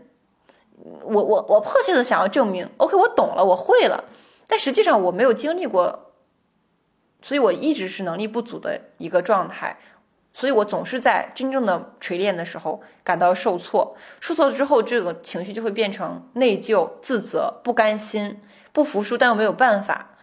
[1.04, 4.02] 我我我迫切的想要证明，OK，我懂了，我会了。
[4.52, 6.12] 但实际上我没有经历过，
[7.22, 9.78] 所以我一直是能力不足的一个状态，
[10.34, 18.42] 所以我总是在真正的锤炼的时候感到受挫，受挫之后，这个情绪就会变成内疚、自责、不甘心、
[18.74, 20.16] 不服输，但又没有办法，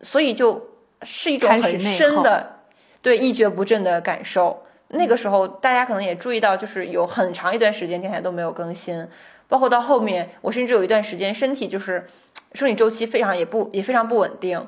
[0.00, 0.70] 所以就
[1.02, 2.60] 是一种很深的
[3.02, 4.64] 对一蹶不振的感受。
[4.88, 9.06] 那个时候，大家可能也注意到，就是有很长一段时间电台都没有更新，
[9.48, 12.06] 包括到后面，我甚至有一段时间身体就是。
[12.54, 14.66] 生理周期非常也不也非常不稳定，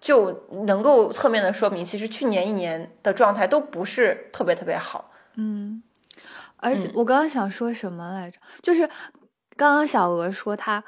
[0.00, 5.12] 就能够侧面的说明，其实去年一年的状态都不是特别特别好。
[5.36, 5.80] 嗯，
[6.56, 8.40] 而且我刚刚想说什么来着？
[8.60, 8.88] 就是
[9.58, 10.82] 刚刚小鹅说他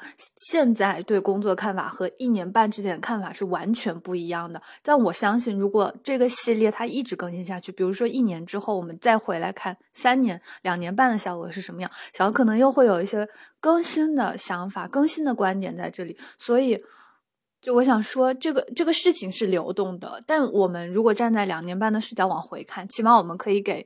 [0.49, 4.61] 现在对工作看法和一年半之前的看法是完全不一样的。
[4.81, 13.27] 但我相信，如果这个系列它一直更新下去，比如说一年之后我们再回来看三年、两年半的小鹅是什么样，小鹅可能又会有一些
[13.59, 16.17] 更新的想法、更新的观点在这里。
[16.39, 16.81] 所以，
[17.61, 20.21] 就我想说，这个这个事情是流动的。
[20.25, 23.85] 但我们如果站在两年半的视角往回看，起码我们可以给。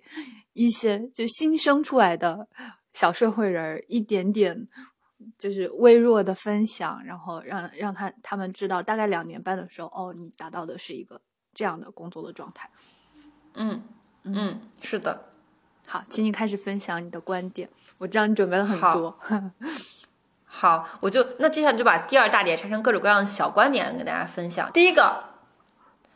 [0.57, 2.47] 一些就新生出来的
[2.95, 4.67] 小社会人一点点
[5.37, 11.19] 就是微弱的分享，然后让让他他们知道，大概两年半的时候，哦，你达到的是一个
[11.53, 12.69] 这样的工作的状态。
[13.55, 13.83] 嗯
[14.23, 15.25] 嗯，是的。
[15.85, 17.69] 好，请你开始分享你的观点。
[17.97, 19.19] 我知道你准备了很多。
[20.45, 24.71] 好，我就那接下来就把第二大点拆成各种各样的小观点跟大家分享。
[24.71, 25.21] 第一个，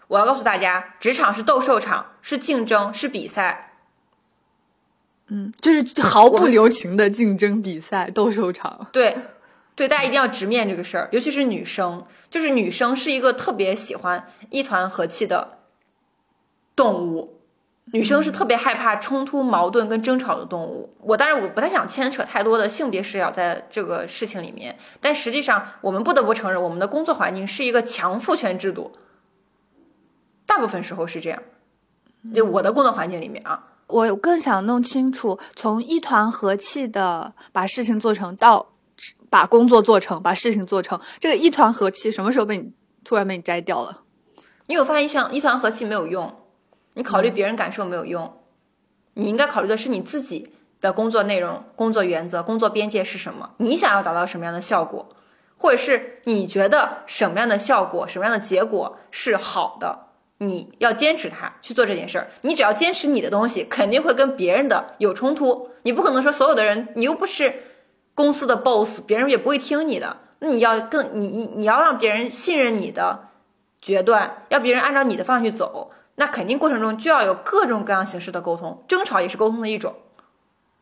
[0.08, 3.68] 我要告诉大家，职场是斗兽场，是竞争，是比赛。
[5.32, 8.88] 嗯，就是毫不留情的竞争比赛、斗兽场。
[8.92, 9.15] 对，
[9.76, 15.60] 对，大家一定要直面这个事儿，尤其是女生，就是女生是一个特别喜欢一团和气的
[16.76, 17.39] 动物，
[17.94, 20.96] 女生是特别害怕冲突、矛盾跟争吵的动物。
[21.00, 28.92] 我当然我不太想牵扯太多的性别视角在这个事情里面，但实际上我们不得不承认，我们的工作环境是一个强父权制度，
[30.48, 31.42] 大部分时候是这样。
[32.34, 33.68] 就我的工作环境里面啊。
[33.89, 38.67] 我更想弄清楚，从一团和气的把事情做成，到
[39.32, 42.71] 把工作做成，把事情做成，这个一团和气什么时候被你
[43.04, 44.04] 突然被你摘掉了？
[44.67, 46.32] 你有发现一团一团和气没有用，
[46.93, 48.32] 你考虑别人感受没有用，
[49.15, 53.49] 你应该考虑的是你自己的工作内容、工作原则、工作边界是什么？
[53.58, 55.10] 你想要达到什么样的效果，
[55.58, 60.09] 或者是你觉得什么样的效果、什么样的结果是好的？
[60.39, 65.69] 你要坚持它去做这件事儿，你只要坚持你的东西，肯定会跟别人的有冲突。
[65.84, 67.62] 你不可能说所有的人，你又不是
[68.15, 70.17] 公司的 boss，别人也不会听你的。
[70.39, 73.28] 那你要更你你你要让别人信任你的
[73.82, 79.93] 决断，要别人按照你的方向去走，那肯定过程中就要有各种各样形式的沟通，争吵也是沟通的一种。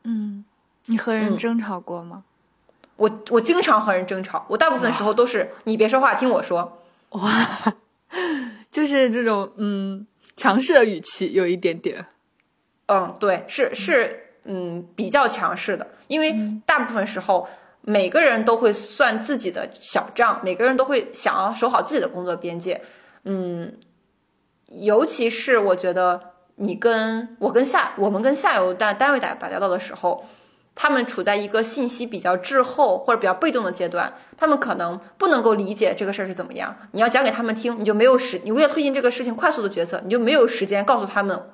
[0.04, 0.46] 嗯，
[0.86, 2.24] 你和人争吵过吗？
[2.98, 6.84] 我我经常和人争吵，我大部分时候都是你别说话，听我说。
[7.10, 7.30] 哇。
[8.78, 12.06] 就是这种嗯强势的语气有一点点，
[12.86, 17.50] 嗯，对，是是，嗯，比较强势的，因为大部分时候
[17.82, 22.80] 每个人都会算自己的小账，每个人都会想要守好自己的工作边界，
[23.24, 23.74] 嗯，
[24.68, 26.22] 尤其是我觉得
[26.58, 30.24] 你跟我跟下我们跟下游单单位打打交道的时候。
[30.80, 36.78] 他们处在一个信息比较滞后或者比较被动的阶段，他们可能不能够理解这个事儿是怎么样。
[36.92, 41.50] 你要讲给他们听，你就没有时，你为了推进这个事情快速的决策，你就没有时间告诉他们，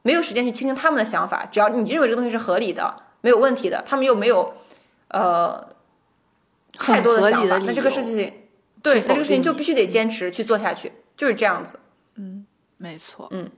[0.00, 1.46] 没有时间去倾听他们的想法。
[1.52, 4.54] 只要你认为这个东西是合理的、没有问题的，他们又没有
[5.08, 5.68] 呃
[6.72, 8.16] 太多的想法，那这个事情
[8.82, 11.78] 对，那这个事情就必须得坚持去做下去，就是这样子。
[12.14, 12.46] 嗯，
[12.78, 13.28] 没错。
[13.30, 13.50] 嗯。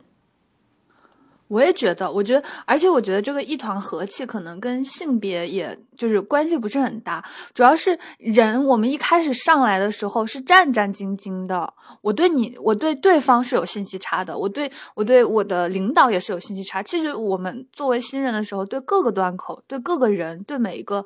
[1.49, 11.73] 我也觉得，我觉得，而且我觉得这个一团和气可能跟性别也就是关系不是很大，主要是人，我们一开始上来的时候是战战兢兢的。
[12.01, 16.83] 我对你，我对对方是有信息差的，我对我对我的领导也是有信息差。
[16.83, 21.05] 其实我们作为新人的时候，对各个端口、对各个人、对每一个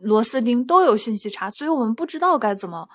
[0.00, 2.88] 螺丝钉都有信息差，所以我们不知道该怎么。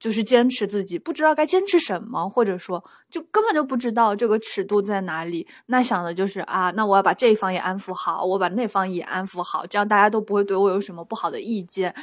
[0.00, 5.46] 就是坚持自己，不知道该坚持什么，或者说就根本就不知道这个尺度在哪里。
[5.66, 11.94] 那想的就是啊，那我要把这一方也安抚好，我把那方也安抚好，这样大家都不会对我有什么不好的意见。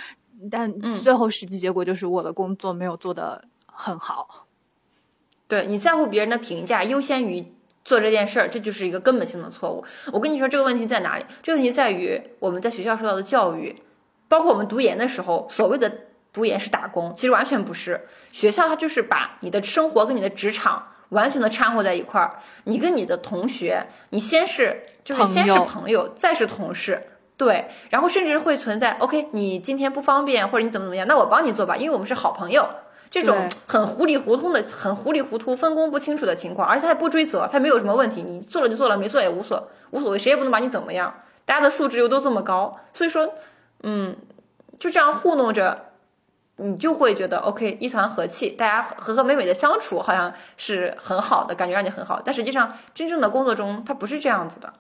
[0.52, 4.46] 但最后实际结果就是我的工作没有做得很好。
[5.48, 7.52] 对你在乎别人的评价优先于
[7.84, 9.84] 做这件事儿，这就是一个根本性的错误。
[10.14, 11.26] 我跟你说这个问题在哪里？
[11.42, 13.76] 这个问题在于我们在学校受到的教育，
[14.28, 16.02] 包括我们读研的时候所谓的。
[16.38, 18.00] 读研是打工，其实完全不是。
[18.32, 22.38] 学校它就是把你的生活跟你的职场完全的掺和在一块儿。
[22.66, 27.02] 你跟你的同学，你先是就是先是朋友，再是同事，
[27.36, 32.70] 对，然后甚至会存在 OK，你今天不方便或者你怎么怎么样，那我帮你做吧，因为我们是好朋友。
[33.10, 41.22] 这种很糊里糊涂的、很糊里糊涂、分工不清楚的情况，而且他也不追责，他没有什么问题，你做了就做了，没做也无所无所谓，谁也不能把你怎么样。
[41.46, 43.34] 大家的素质又都这么高，所以说，
[43.84, 44.14] 嗯，
[44.78, 45.86] 就这样糊弄着。
[46.58, 52.22] 你就会觉得 OK，一团和气，大家和和美美的相处，好像是很好的感觉，让你很好。
[52.24, 54.74] 但实际上，真正的工作中，它不是这样子的。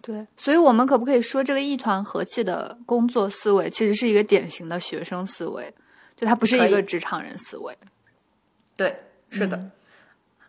[0.00, 5.72] 对，所以我们可不可以说，这个一团和气的工作思维，其实是一个典型的学生思维，
[6.16, 7.76] 就它不是一个职场人思维。
[8.76, 8.96] 对，
[9.30, 9.60] 是的。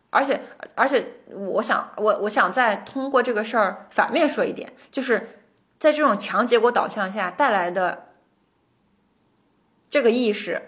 [0.09, 0.41] 而且，
[0.75, 5.39] 而且，我想，我我想再通过这个事儿反面说一点，就是。
[5.79, 8.12] 在这种强结果导向下带来的
[9.93, 10.59] 这个意识，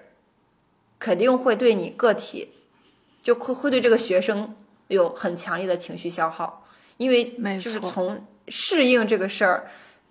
[0.99, 2.51] 肯定会对你个体，
[3.23, 4.55] 就会会对这个学生
[4.87, 6.63] 有很强烈的情绪消耗，
[6.97, 9.67] 因为就是从适应这个事儿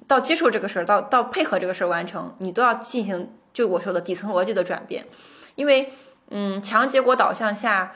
[0.08, 5.06] 到接受这个事儿，到到配合这个事儿完成，你都要进行就我说的底层逻辑的转变，
[5.54, 5.92] 因为
[6.30, 7.94] 嗯，强结果导向下，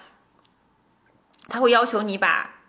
[1.48, 2.60] 他会要求你把，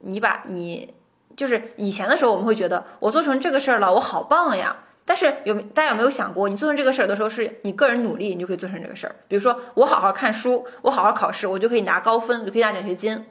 [0.00, 0.94] 你把你。
[1.36, 4.76] 就是以前的时候，我们会觉得我做成这个事儿了，我好棒呀。
[5.04, 9.16] 但是有大家有没有想过，你做成这个事儿的时候，是你个人努力，你就可以做成这个事儿。
[9.28, 13.26] 比如说，我好好看书，我好好考试，我就可以拿高分，我就可以拿奖学金。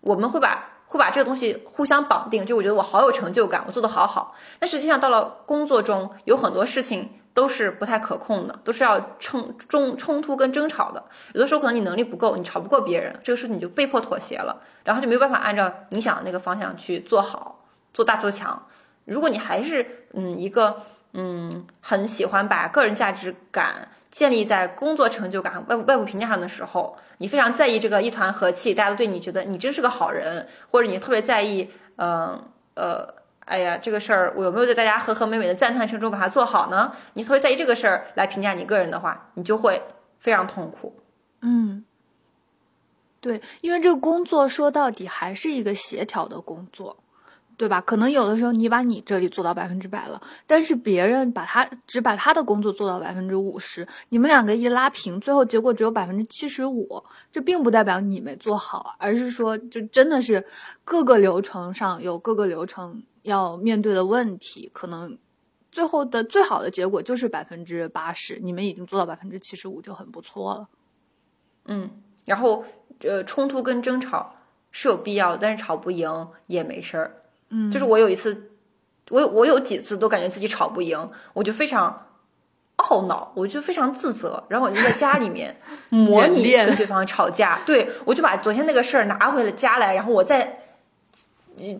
[0.00, 4.34] 我们会把会把这个东西互相绑定，就我觉得我好有成就感，我做的好好。
[4.58, 7.10] 但实际上到了工作中，有很多事情。
[7.36, 11.04] 都是不太可控的，都是要冲冲冲突跟争吵的。
[11.34, 18.66] 有的时候可能你能力不够，你吵不过别人，这个事情你就被迫妥协了，然后就没有办法按照你想的那个方向去做好，做大做强。
[19.06, 20.82] 如果你还是嗯一个
[21.14, 32.38] 嗯很喜欢把个人价值感建立在工作成就感、外外部评价上的时候，你非常在意这个一团和气，大家都对你觉得你真是个好人，或者你特别在意嗯
[32.74, 33.16] 呃。
[33.46, 36.90] 哎呀，这个事儿我有没有在大家和和美美的赞叹声中把它做好呢？
[37.12, 39.80] 你特别在意这个事儿来评价你个人的话，你就会
[40.18, 40.92] 非常痛苦。
[41.42, 41.84] 嗯，
[43.20, 46.96] 对，因为这个工作说到底还是一个协调的工作。
[47.56, 47.80] 对吧？
[47.80, 57.02] 可能有的时候你把你这里做到百分之百了，但是别人把他只把他的工作做到百分之五十，你们两个一拉平，最后结果只有百分之七十五。
[57.32, 60.44] 这并不代表你没做好，而是说就真的是
[60.84, 65.16] 各个流程上有各个流程要面对的问题，可能
[65.72, 70.68] 最后的最好的结果就是百分之八十，你们已经做到百分之七十五就很不错了。
[71.66, 71.90] 嗯，
[72.24, 72.64] 然后
[73.00, 74.34] 呃，冲突跟争吵
[74.70, 77.16] 是有必要的，但是吵不赢也没事儿。
[77.50, 78.50] 嗯，就是我有一次，
[79.10, 82.06] 我我有几次都感觉自己吵不赢，我就非常
[82.78, 85.56] 懊恼，我就非常自责，然后我就在家里面
[85.88, 90.60] 模拟跟对方吵架，对我就把昨天那个事儿拿回了家来，然后我再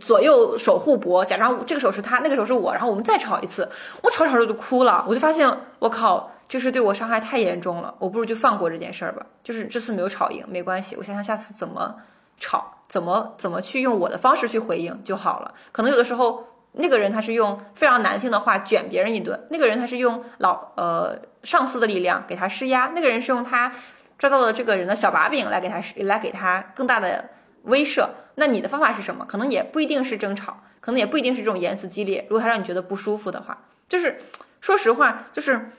[0.00, 3.68] 左右手互搏，假装这个手是他，那个手是我，然后我们再吵一次，
[4.02, 11.96] 我吵着吵着就哭了，我就发现我靠，这事对我伤害太严重了，我不如就放过这件事儿吧，就是这次没有吵赢没关系，我想想下次怎么
[12.38, 12.72] 吵。
[12.88, 15.55] 怎么怎么去用我的方式去回应就好了。
[15.72, 23.72] 可能有的时候那个人他是用非常难听的话卷别人一顿，那个人他是用老呃上司的力量给他施压，那个人是用他
[24.18, 27.31] 抓到了这个人的小把柄来给他来给他更大的
[27.62, 28.09] 威慑。
[28.37, 29.25] 那你的方法是什么？
[29.25, 32.27] 可能也不一定是争吵，可能也不一定是这种言辞激烈。
[32.29, 34.18] 如果他让你觉得不舒服的话，就是
[34.61, 35.70] 说实话，就是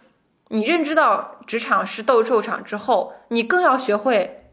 [0.47, 4.43] 你认知到职场是斗兽场之后，你更要学会。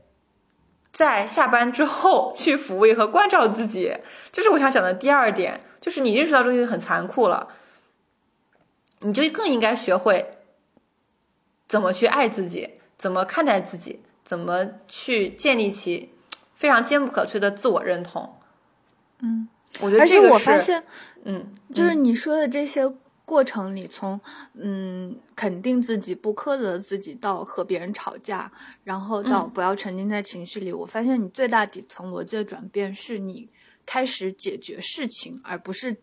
[0.95, 3.93] 在下班之后去抚慰和关照自己，
[4.31, 7.49] 这是我想讲的第二点，就是你认识到这东西很残酷了，
[9.01, 10.39] 你就更应该学会
[11.67, 16.15] 怎么去爱自己，怎么看待自己，怎么去建立起
[16.55, 18.39] 非常坚不可摧的自我认同。
[19.19, 19.49] 嗯，
[19.81, 20.81] 我觉得这个是，
[21.25, 22.91] 嗯，就是你说的这些。
[23.25, 24.21] 过程里，从
[24.55, 28.51] 嗯肯定自己、不苛责自己，到和别人吵架，
[28.83, 33.49] 然后到不要沉浸在情绪里，我发现你最大底层逻辑的转变是你
[33.87, 35.97] 开始解决事情，而不是。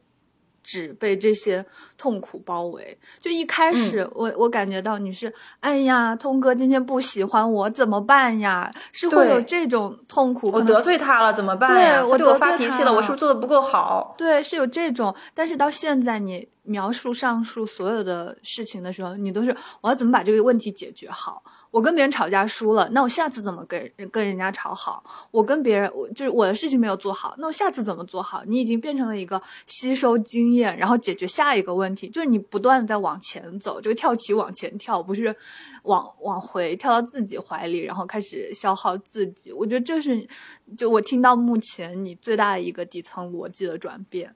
[0.64, 1.66] 只被这些
[1.98, 2.96] 痛苦包围。
[3.20, 8.72] 就一开始，我我感觉到你是，哎呀，通哥今天不喜欢我，怎么办呀？
[8.92, 10.52] 是会有这种痛苦。
[10.52, 11.74] 我得罪他了，怎么办？
[11.74, 14.14] 对我对我发脾气了，我是不是做的不够好？
[14.16, 15.14] 对，是有这种。
[15.34, 21.44] 但是到现在，你描述上述所有的事情的时候，你都是我要怎么把这个问题解决好？
[21.72, 25.04] 我跟别人吵架输了，那我下次怎么跟跟人家吵好？
[25.32, 28.44] 我跟别人，我就是我的事情没有做好，那我下次怎么做好？
[28.46, 35.36] 你已经变成了一个吸收经验，然后解决下一个问题，就是你不断的在往前走，这个跳棋往前跳，不是
[35.84, 39.52] 往往回跳到自己怀里，然后开始消耗自己。
[39.54, 40.28] 我觉得这是，
[40.78, 44.36] 就我听到目前你最大的一个底层逻辑的转变。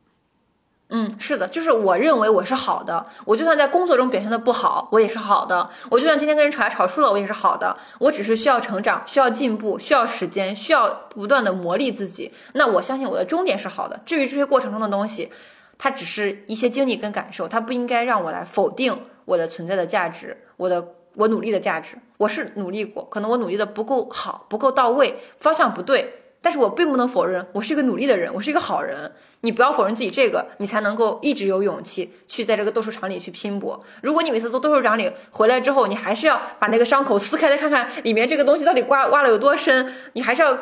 [0.90, 5.68] 嗯，是的，就是我认为我是好的，我就算在工作中表现的不好，我也是好的。
[5.90, 7.76] 我就算今天跟人吵架吵输了，我也是好的。
[7.98, 12.32] 我只是需要成长，需要进步，需要时间，需要不断的磨砺自己。
[12.54, 14.00] 那我相信我的终点是好的。
[14.06, 15.32] 至于这些过程中的东西，
[15.80, 18.96] 它只是一些经历跟感受，它不应该让我来否定
[19.26, 21.98] 我的存在的价值，我的我努力的价值。
[22.18, 26.22] 我是努力过，可能我努力的不够好，不够到位，方向不对。
[26.46, 29.12] 但是我并不能否认，我是一个努力的人，我是一个好人。
[29.42, 33.84] 你不要否认自己这个，你才能够一直有勇气去在这个斗兽场里去拼搏。
[34.04, 40.56] 如果你每次做斗兽场里回来之后，你还是要把那个伤口撕开再看看里面这个东西到底刮挖了有多深，你还是要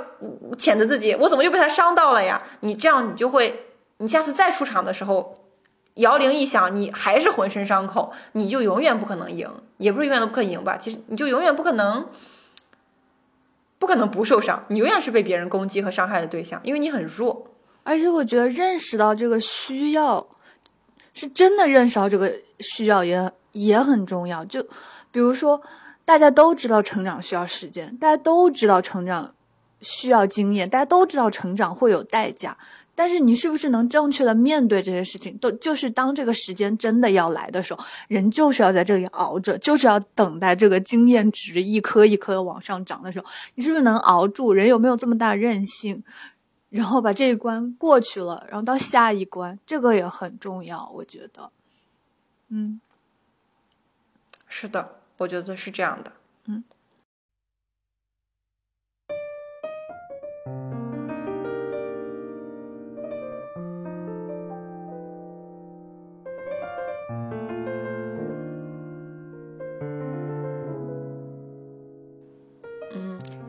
[0.57, 2.41] 谴责自己，我怎么又被他伤到了呀？
[2.61, 3.65] 你这样你就会，
[3.97, 5.36] 你下次再出场的时候，
[5.95, 10.77] 摇铃一响，你还是浑身伤口，你就永远不可能赢，也不是永远都不可能赢吧？
[10.77, 12.07] 其实你就永远不可能，
[13.84, 17.45] 不可能不受伤，你永远是被别人攻击和伤害的对象，因为你很弱。
[17.84, 20.25] 而且我觉得认识到这个需要，
[21.13, 24.45] 是真的认识到这个需要也也很重要。
[24.45, 24.63] 就
[25.11, 25.61] 比如说，
[26.05, 29.36] 大家都知道成长需要时间，大家都知道成长
[29.81, 32.57] 需要经验，大家都知道成长会有代价。
[32.95, 35.37] 但是你是不是能正确的面对这些事情？
[35.37, 43.25] 都就是当这个时间真的要来的时候，人就是要在这里熬着，就是要等待这个经验值一颗一颗的往上涨的时候，
[43.55, 44.53] 你是不是能熬住？
[44.53, 46.03] 人有没有这么大韧性？
[46.69, 51.51] 然后把这一关过去了，然后到下一关，这个也很重要，我觉得。
[52.49, 52.81] 嗯，
[54.47, 56.11] 是的，我觉得是这样的。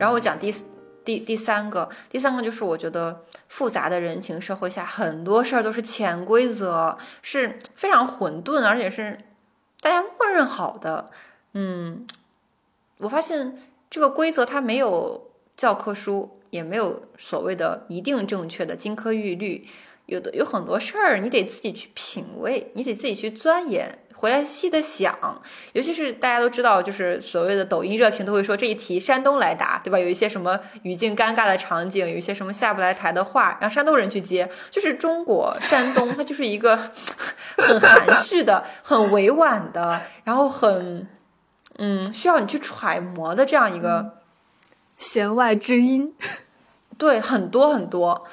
[0.05, 0.53] 然后我讲第。
[1.03, 9.19] 第第三个，第三个就是我觉得复杂的人情社会下，很多事儿都是潜规则，是非常混沌，而且是
[9.81, 11.11] 大家默认好的。
[11.53, 12.07] 嗯，
[12.97, 13.55] 我发现
[13.87, 19.67] 这个规则它没有教科书，也没有所谓的一定正确的金科玉律，
[20.07, 23.99] 有的有很多事儿你得自己去品味，你得自己去钻研。
[24.15, 25.13] 回来细的想，
[25.73, 29.99] 尤其是大家都知道，就是所谓的抖音热评都会说这一题山东来答，对吧？
[29.99, 34.49] 有一些什么语境尴尬的场景，有一些什么下不来台的话，让山东人去接。
[34.71, 36.75] 就是中国山东，它就是一个
[37.57, 41.07] 很含蓄的、很委婉的，然后很
[41.77, 44.19] 嗯需要你去揣摩的这样一个
[44.97, 46.15] 弦外之音。
[46.97, 48.25] 对，很多很多，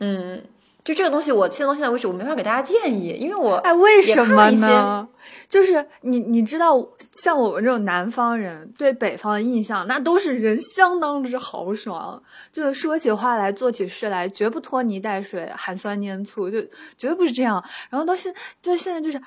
[0.00, 0.44] 嗯。
[0.90, 5.08] 就这个东西，我现在到现在为止，我没法给大家建议，因为我哎，为什么呢？
[5.48, 12.20] 就是你你知道，像我们这种南方人对北方的印象，那都是人相当之豪爽，
[12.52, 16.60] 就是说起话来、做起事来，绝不拖泥带水、寒酸粘醋，就
[16.98, 17.62] 绝对不是这样。
[17.88, 19.22] 然后到现到现在，就是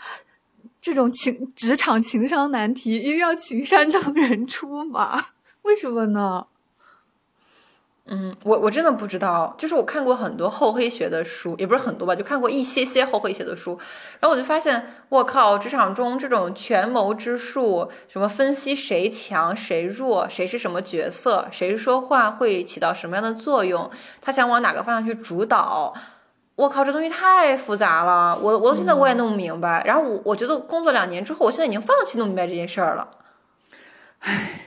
[0.82, 5.24] 这种情职场情商难题，一定要请山东人出马，
[5.64, 6.48] 为什么呢？
[8.06, 13.80] 嗯，我我真的不知道，就是我看过很多厚黑学的书，也不是很多吧，就看过一些些厚黑学的书，
[14.20, 23.90] 然后我就发现，我靠，职场中这种权谋之术，什么分析谁强谁弱，谁是什么角色，谁说话会起到什么样的作用，
[24.20, 25.94] 他想往哪个方向去主导，
[26.56, 29.82] 我靠，这东西太复杂了，我我现在我也弄不明白。
[29.86, 33.12] 然后我我觉得工作两年之后，我现在已经放弃弄明白这件事儿了，
[34.20, 34.60] 唉。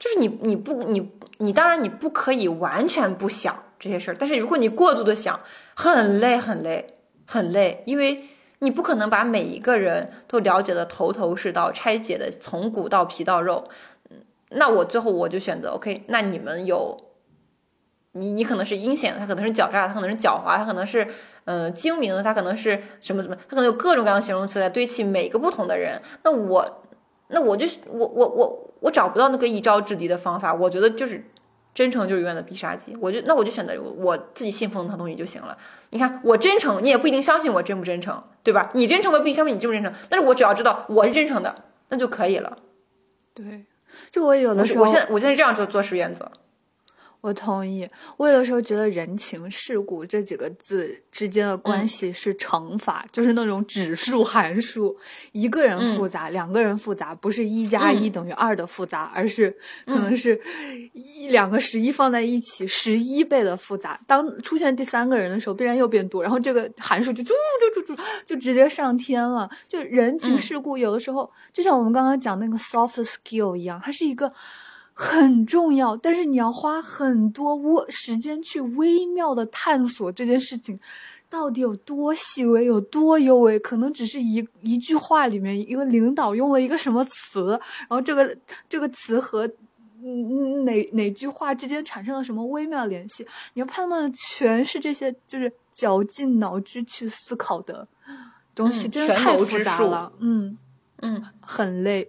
[0.00, 1.12] 就是你，你不，你，
[1.42, 5.40] 你当然你不可以完全不想这些事儿，但是如果你过度的想，
[5.74, 6.86] 很累，很累，
[7.26, 8.24] 很累，因为
[8.58, 13.70] 你不可能把每一个人都了解的头头是道，拆解的从骨到皮到肉。
[14.50, 16.94] 那我最后我就选择 OK，那你们有，
[18.12, 21.08] 你你可能是阴险的，他可能是狡诈，他可能是狡猾，他可能是
[21.46, 26.02] 嗯精明的，他可能是什么什么，他可能有各种各样的形容词来堆砌每个不同的人。
[26.22, 26.84] 那我。
[27.30, 31.24] 那我就我我我我找不到那个一招制敌的方法，我觉得就是
[31.74, 32.96] 真诚就是永远的必杀技。
[33.00, 35.56] 我就那我就选择我自己信奉的东西就行了。
[35.90, 38.70] 你看我真诚，你也不一定相信我真不真诚，对吧？
[38.74, 42.58] 你真诚我不一定相信你真不真诚，但是我只要知道我是真诚的，那就可以了。
[43.34, 43.64] 对，
[44.10, 46.30] 就我有的时候，我现在我现在这样做做事原则。
[47.20, 47.88] 我同意。
[48.16, 54.96] 我有的时候觉得人情世故这几个字之间的关系是乘法，就是那种指数函数。
[55.32, 59.54] 一个人复杂，两个人复杂，不是一加一等于二的复杂，而是
[59.86, 60.40] 可能是
[60.92, 64.00] 一两个十一放在一起十一倍的复杂。
[64.06, 67.34] 当出现第三个人的时候，必然又变多，然后这个函数就猪
[67.74, 69.48] 猪猪猪就直接上天了。
[69.68, 74.32] 就人情世故，有的时候就像我们刚刚讲那个 soft skill 一样，它是一个。
[75.02, 80.78] 很重要，但是你要花很多微时间去微妙的探索这件事情，
[81.30, 83.58] 到底有多细微，有多优微？
[83.58, 88.36] 可能只是一一句话里面一个领导用了一个什么词，然后这个
[88.68, 89.50] 这个词和
[90.04, 93.26] 嗯哪哪句话之间产生了什么微妙联系？
[93.54, 97.88] 你要判断的全是这些，就是绞尽脑汁去思考的
[98.54, 100.12] 东西，真的太复杂了。
[100.18, 100.58] 嗯
[101.00, 102.06] 嗯，很累。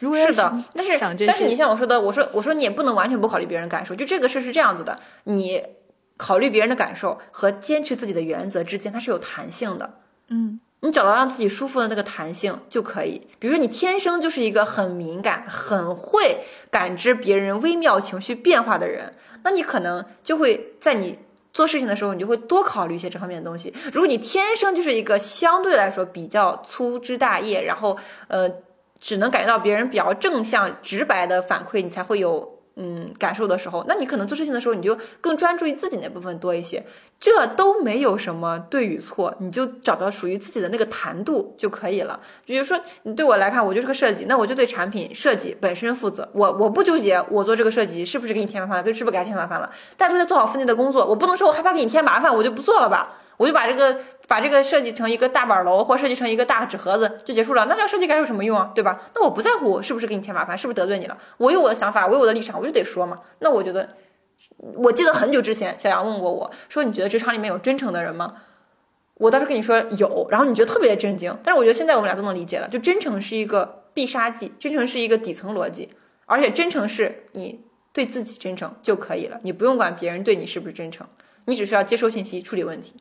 [0.00, 5.62] 是的，但是但是你像我说的，我说我说你也不能完全不考虑别人感受，就这个事是这样子的，你
[6.16, 9.98] 考虑别人的感受和坚持自己的原则之间，它是有弹性的。
[10.28, 13.26] 嗯，你找到让自己舒服的那个弹性就可以。
[13.38, 16.40] 比如说你天生就是一个很敏感、很会
[16.70, 21.18] 感知别人微妙情绪变化的人，那你可能就会在你。
[21.50, 23.72] 做事情的时候，你就会多考虑一些这方面的东西。
[23.92, 28.48] 如果你天生就是一个相对来说比较粗枝大叶，然后呃，
[29.00, 32.56] 只能感觉到别人比较正向、直白的反馈，你才会有。
[32.80, 36.80] 嗯，感受的时候，那你可能做事情的时候，你就更专注于自己那部分多一些，
[37.18, 42.20] 这都没有什么对与错，你就找到属于自己的那个弹度就可以了。
[42.44, 53.16] 比如说，你对我来看，我就是个设计，那我就对产品设计本身负责，我我不纠结我做这个设计是不是给你添麻烦了，跟是不是给他添麻烦了，但是在做好分内的工作，我不能说我害怕给你添麻烦，我就不做了吧。
[53.38, 57.64] 我就把这个把这个设计成一个大板楼，或设计成一个大纸盒子就结束了。
[57.64, 58.70] 那这样设计感有什么用啊？
[58.74, 59.00] 对吧？
[59.14, 61.16] 那我不在乎是不是给你添麻烦，是不是得罪你了？
[61.38, 63.20] 我有我的想法，我有我的立场，我就得说嘛。
[63.38, 63.88] 那我觉得，
[64.74, 68.34] 我记得很久之前小杨问过我说：“你觉得职场里面有真诚的人吗？”
[69.14, 71.36] 我当时跟你说有，然后你觉得特别震惊。
[71.42, 75.88] 但是我觉得现在我们俩都能理解了，就真诚是一个必杀技，真诚是一个底层逻辑，
[76.26, 81.06] 而且真诚是你对自己真诚就可以了，你不用管别人对你是不是真诚，
[81.46, 82.94] 你只需要接收信息，处理问题。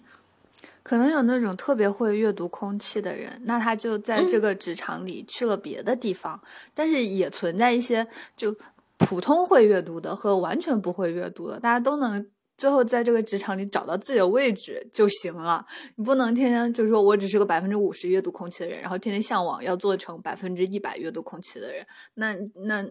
[0.88, 6.42] 可能有那种特别会阅读空气的人，那他就在这个职场里去了别的地方。
[6.74, 8.08] 但是也存在一些
[8.38, 8.56] 就
[8.96, 12.26] 普通会阅读的和完全不会阅读的，大家都能
[12.58, 15.66] 最后在这个职场里找到自己的位置就行了。
[15.98, 21.86] 你不能天天就是说我只是个百分之五十阅读空气的人，然后天天向往要做成百分之一百阅读空气的人。
[22.14, 22.34] 那
[22.66, 22.86] 那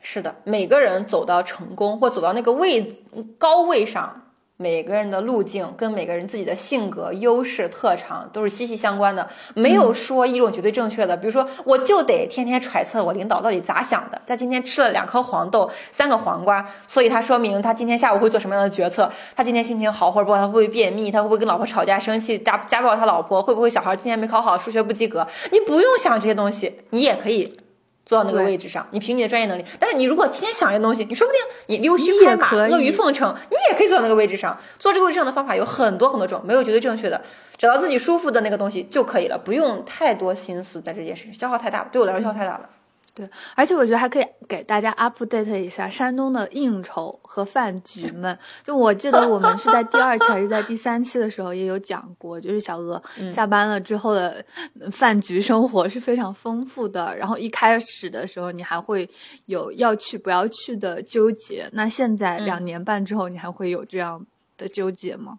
[0.00, 3.02] 是的，每个人走到成功或走到那个位
[3.36, 4.22] 高位上。
[4.58, 11.14] 每个人的路径跟每个人自己的性格、优势、特长都是息息相关的，没有说一种绝对正确的。
[11.14, 14.20] 比如说，我就得天天揣测我领导到底咋想的。
[14.26, 19.12] 他今天吃了两颗黄豆、三个黄瓜，所以他说明他今天下午会做什么样的决策。
[19.36, 21.10] 他今天心情好或者不好，他会不会便秘？
[21.10, 23.42] 他会不会跟老婆吵架、生气、家家暴他老婆？
[23.42, 25.26] 会不会小孩今天没考好，数学不及格？
[25.52, 27.65] 你不用想这些东西，你也可以。
[28.06, 29.64] 坐到那个位置上，你凭你的专业能力。
[29.80, 34.56] 但是你如果天天想这东西，你说不定你溜须拍马、阿谀奉承，你也可以坐到那个位置上。
[34.78, 37.20] 坐这个位置上的方法有很多很多种，没有绝对正确的，
[37.58, 42.70] 找到自己舒服的那个东西就可以了，不用太多心思在这件事情，消耗太大了，对我来说消耗太大了。
[43.16, 48.38] 对，而且我觉得还可以给大家 update 一下山东的应酬和饭局 们。
[48.62, 53.02] 就我记得我们是在第二期还是在第三期的时候也有讲过，就是小鹅
[53.32, 54.44] 下班了之后的
[54.92, 57.16] 饭局生活是非常丰富的。
[57.16, 59.08] 然后一开始的时候你还会
[59.46, 64.26] 有要去不要去的纠结，那现在两年半之后你还会有这样
[64.58, 65.38] 的纠结吗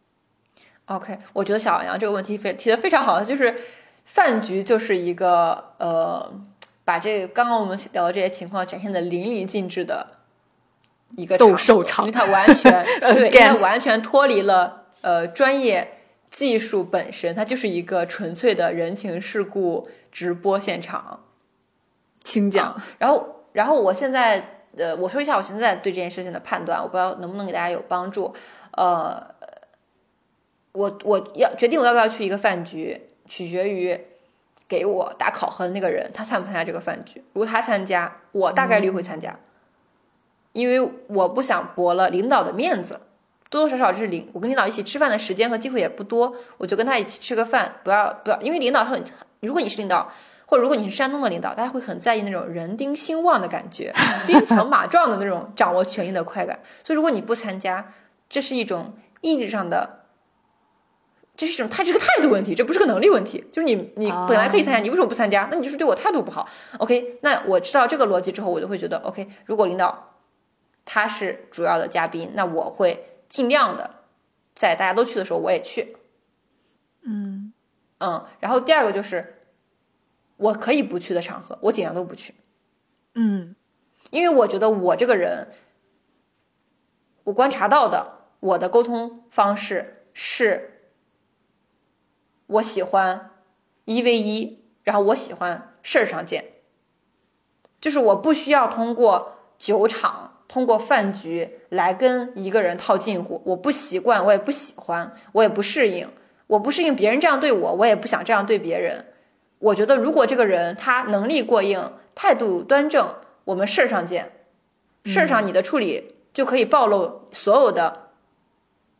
[0.87, 3.55] ？OK，我觉得小杨这个问题非提的非常好，就是
[4.03, 6.33] 饭局就是一个呃。
[6.87, 10.07] 把这刚刚我们聊的这些情况展现的淋漓尽致的
[11.17, 15.99] 一个斗兽场，因为它完全 对，它完全脱离了呃专业
[16.31, 21.25] 技术本身，它就是一个纯粹的人情世故直播现场。
[22.23, 22.81] 请讲。
[22.97, 28.33] 然后，然后我现在呃，我说一下我现在对这件事情的判断，我不知道能不能给大家有帮助。
[28.71, 29.21] 呃，
[30.71, 33.99] 我我要决定我要不要去一个饭局，取决于。
[34.67, 37.23] 给我打考核的那个人，他参不参加这个饭局？
[37.33, 39.37] 如果他参加，我大概率会参加，
[40.51, 42.99] 因为我不想驳了领导的面子。
[43.49, 47.75] 多多少少是领我跟领导一起吃饭的时间和机会也不多，我就跟他一起吃个饭。
[47.81, 49.01] 不要不要，因为领导很，
[49.39, 50.11] 如果你是领导，
[50.45, 53.93] 或者如果你是山东的领导，大家会很在意那种人丁兴旺的感觉，
[54.27, 56.59] 兵强马壮的那种掌握权力的快感。
[56.83, 57.93] 所以如果你不参加，
[58.27, 60.06] 这是一种意志上的。
[61.37, 63.45] 这是一种，他是个态度问题，这不是个能力问题。
[63.51, 65.47] 就是你，你本来可以参加，你为什么不参加？
[65.51, 66.49] 那你就是对我态度不好。
[66.79, 70.15] OK，那我知道这个逻辑之后，我就会觉得，OK，如果领导
[70.83, 73.97] 他是主要的嘉宾，那我会尽量的
[74.55, 75.95] 在大家都去的时候我也去。
[77.03, 77.53] 嗯
[77.99, 79.43] 嗯，然后第二个就是
[80.37, 82.33] 我可以不去的场合，我尽量都不去。
[83.13, 83.55] 嗯，
[84.09, 85.49] 因为我觉得我这个人，
[87.25, 90.73] 我观察到的我的沟通方式是。
[92.47, 93.31] 我喜欢
[93.85, 96.43] 一 v 一，然后我喜欢事儿上见，
[97.79, 106.07] 就是我不需要通过酒场、通过饭局来跟一个人套近乎，我不习惯，我也不喜欢，我也不适应，
[106.47, 109.05] 我不适应别人这样对我，我也不想这样对别人。
[109.59, 114.31] 我觉得如果这个人他能力过硬，态度端正，我们事儿上见，
[115.03, 118.11] 事儿上你的处理就可以暴露所有的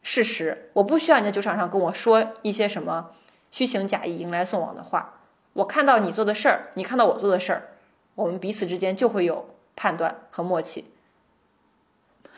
[0.01, 3.11] 事实，我不需要你在酒场上跟我说一些什么。
[3.57, 5.15] 虚情假意、迎来送往的话，
[5.53, 7.69] 我看到你做的事儿，你看到我做的事儿，
[8.13, 10.85] 我们彼此之间就会有判断和默契。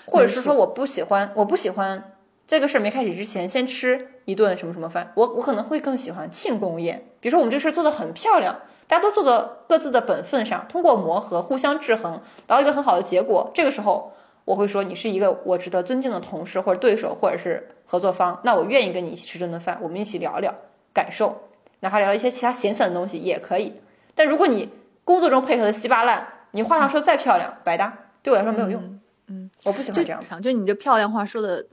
[0.05, 2.15] 或者是说，我不喜欢，我不喜欢
[2.47, 7.05] 这个事儿没开始之前先吃一顿什么什么饭，我我可能会更喜欢庆功宴。
[7.20, 8.57] 比如说，我们这事儿做的很漂亮，
[8.88, 13.51] 大家都做的各自的本分上，通过磨合、互相制衡，达到一个很好的结果。
[13.53, 14.13] 这个时候，
[14.45, 20.55] 我会说你是一个我值得尊敬的同事或者对手或者是合作方，那我愿意跟你一起吃这顿饭，我们一起聊聊
[20.94, 21.50] 感受，
[21.82, 23.74] 哪怕聊一些其他闲散的东西也可以。
[24.16, 24.70] 但如果你
[25.04, 29.00] 工作中配合的稀巴烂，你话上说再漂亮，白搭，对我来说没有用。
[29.28, 30.42] 嗯，我不喜欢这样。
[30.42, 31.68] 就你这漂亮话说的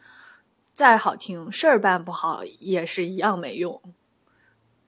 [0.75, 3.81] 再好听，事儿办不好也是一样没用。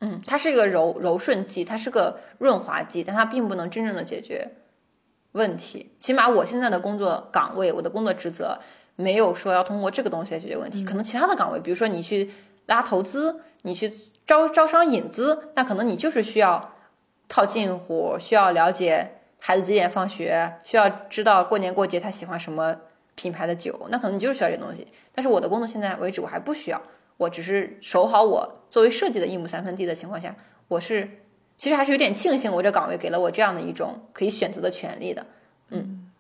[0.01, 4.57] 嗯，它是一个柔柔顺剂，它是个润滑剂，但它并不能真正的解决
[5.33, 5.91] 问题。
[5.99, 8.59] 起码我现在的工作岗位，我的工作职责
[8.95, 10.85] 没有说要通过这个东西来解决问题。
[10.85, 12.31] 可能其他的岗位，比如说你去
[12.67, 13.93] 拉投资，你去
[14.29, 16.75] 招招商引资，那可能你就是需要
[17.29, 22.77] 套近乎，需要了解孩子几点放学，需要知道过年过节他喜欢什么
[23.15, 24.87] 品牌的酒，那可能你就是需要这东西。
[25.15, 26.81] 但是我的工作现在为止，我还不需要。
[27.17, 30.37] 我只是守好我作为设计的一亩三分地的情况下，
[30.69, 31.09] 我是
[31.57, 35.27] 其实还是有点庆幸我这岗位给了我这样的一种可以选择的权利的。
[35.71, 36.11] 嗯，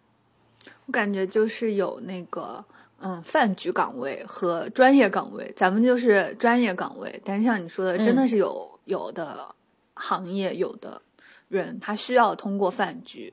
[0.87, 2.65] 我感觉就是有那个
[3.01, 9.55] 嗯饭局岗位和专业岗位，咱们就是专业岗位，但是像你说的，真的是有有的
[9.95, 11.01] 行业有的
[11.49, 13.33] 人他需要通过饭局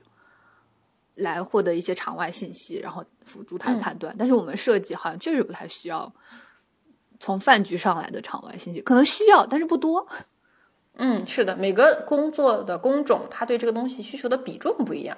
[1.14, 6.12] 来获得一些场外信息，然后辅助他的判断，但是我们设计好像确实不太需要。
[7.18, 10.06] 从饭局上来的场外信息可能需要，但是不多。
[10.98, 15.16] 嗯，是的，每个工作的工种，他对这个东西需求的比重不一样，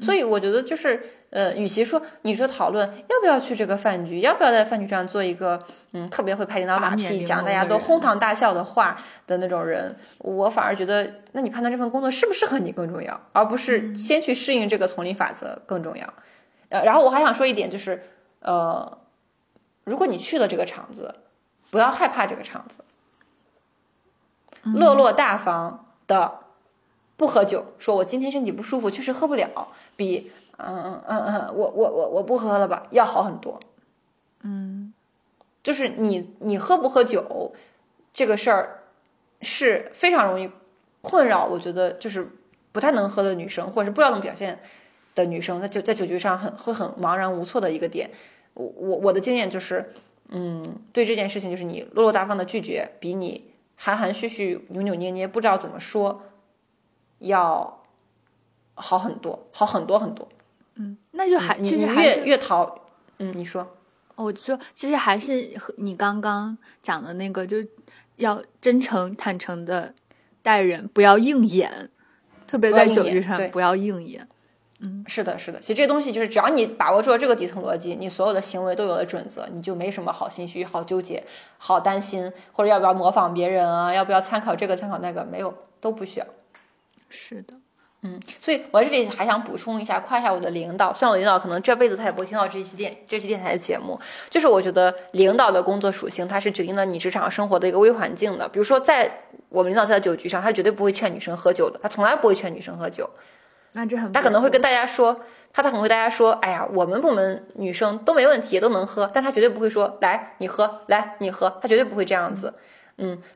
[0.00, 8.96] 所以我觉得就是，呃，与其说你说讨论要不要去这个饭局，要不要在饭局上做一个嗯特别会拍领导马屁、讲大家都哄堂大笑的话
[9.26, 16.14] 的那种人，我反而觉得，那你判断这份工作适不适合你更重要，而不是先去适应这个丛林法则更重要。
[16.68, 18.02] 呃，然后我还想说一点就是，
[18.40, 18.98] 呃，
[19.84, 21.14] 如果你去了这个场子。
[21.72, 22.82] 不要害怕这个场子，
[24.76, 26.40] 落落大方的
[27.20, 33.60] 不喝酒，说我今天身体不舒服，确实喝不了，比嗯嗯嗯，我我我我不喝了吧，要好很多。
[34.42, 34.94] 嗯，
[35.62, 37.52] 就是你你喝不喝酒
[38.14, 38.84] 这个事儿
[39.42, 40.50] 是非常容易
[41.02, 42.26] 困扰，我觉得就是
[42.72, 44.58] 不太能喝的女生，或者是不知道怎么表现
[45.14, 48.08] 的女生，在酒在酒局上很会很茫然无措的一个点。
[48.54, 49.92] 我我我的经验就是。
[50.32, 56.22] 嗯，对这件事情，就是你落落大方的拒绝，比你含含蓄蓄、扭扭捏捏、不知道怎么说，
[57.20, 57.82] 要
[58.74, 60.28] 好很多，好很多很多。
[60.74, 62.78] 嗯，那就还其实越越逃，
[63.18, 63.66] 嗯，你说，
[64.16, 67.56] 我说其实还是和你刚刚讲的那个，就
[68.16, 69.94] 要真诚坦诚的
[70.42, 71.90] 待人，不要硬演，
[72.46, 74.26] 特别在酒局上不要硬演。
[74.82, 75.60] 嗯，是的，是的。
[75.60, 81.22] 其实这东西就是，只要你把握住了这个底层逻辑，你所有的行为都有了准则，你就没什么好心虚、好纠结、
[81.58, 85.52] 好担心，或者要不要模仿别人啊，要不要参考这个、参考那个，没有，
[85.82, 86.26] 都不需要。
[87.10, 87.54] 是的，
[88.02, 88.18] 嗯。
[88.40, 90.94] 所以我在这里还想补充一下，夸一下我的领导。
[90.94, 94.00] 虽然我领导可能这辈子他也不会听到这期电这期电台的节目，
[94.30, 98.48] 就是我觉得领导的工作属性，它是决定了你职场生活的一个微环境的。
[98.48, 99.10] 比如说，在
[99.50, 103.08] 我们领导在酒局上，他绝对不会劝女生喝酒的，他从来不会劝女生喝酒。
[103.72, 105.20] 那这很，他可能会跟大家说，
[105.52, 112.54] 他他可能会大家说，哎呀，我们部门女生都没问题，都能喝，但他绝对不会说，来你喝，来你喝，他绝对不会这样子，嗯，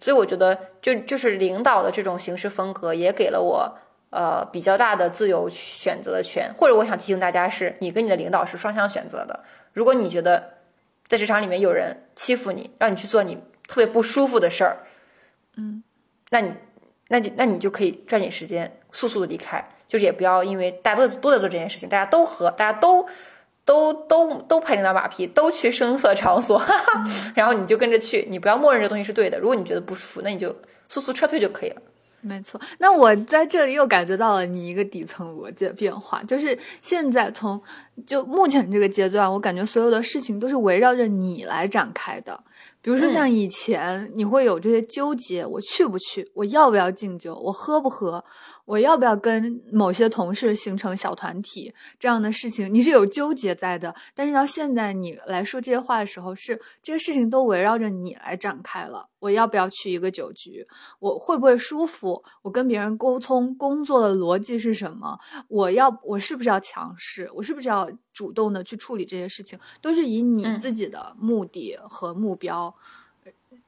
[0.01, 3.79] 所以我觉得就就是领导的这种行事风格也给了我
[4.11, 10.55] 呃比较大的自由选择的权，或者我想提醒大家是，你跟你的领导是双向选择的，如果你觉得
[11.09, 14.79] 在职场里面有人欺负你，让你去做你特别不舒服的事儿，
[15.57, 15.83] 嗯，
[16.31, 16.53] 那你
[17.09, 19.69] 那你那你就可以抓紧时间速速的离开。
[19.87, 23.07] 就是也不要因为大家都都在做这件事情，大家都和，大家都
[23.65, 27.05] 都都都拍领导马屁，都去声色场所，哈哈，
[27.35, 29.39] 然后你就跟着去，你不要默认这东西是对的。
[29.39, 30.55] 如果你觉得不舒服，那你就
[30.89, 31.83] 速速撤退就可以了。
[32.27, 37.61] 没错，那我在这里又感觉到了你一个底层逻辑的变化，就是现在从
[38.07, 42.39] 就目前这个阶段，我感觉所有的事情都是围绕着你来展开的。
[42.81, 48.25] 比如说像以前你会有这些纠结，我去不去，我要不要敬酒，我喝不喝，
[48.65, 53.95] 我要不要跟某些同事形成小团体这样的事情，你是有纠结在的。
[54.15, 59.09] 但是到现在你来说这些话的时候，是这些事情都围绕着你来展开了。
[59.19, 60.67] 我要不要去一个酒局？
[60.99, 62.23] 我会不会舒服？
[62.43, 65.19] 我跟别人沟通工作的逻辑是什么？
[65.49, 67.31] 我要我是不是要强势？
[67.35, 69.59] 我是不是要主动的去处理这些事情？
[69.81, 72.75] 都是以你自己的目的和目标，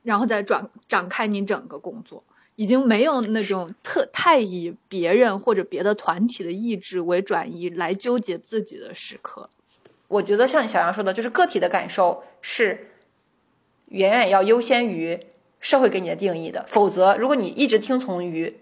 [0.02, 2.22] 然后再转展开你整个工作，
[2.56, 9.48] 已经没有那种特太以别人或者别的团体的意志为转移来纠结自己的时刻。
[10.08, 12.88] 我觉得像小杨说的，就是个体的感受是
[13.86, 15.20] 远远要优先于。
[15.58, 18.54] 社会给你的定义的，否则如果你一直听从于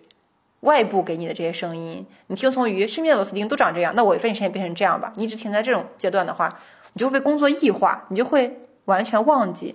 [0.60, 5.12] 外部给你的这些声音，你听从于身边的螺丝钉都长这样，那我抓紧时间变成这样吧。
[5.16, 6.58] 你一直停在这种阶段的话，
[6.94, 9.74] 你就会被工作异化，你就会完全忘记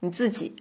[0.00, 0.56] 你自己。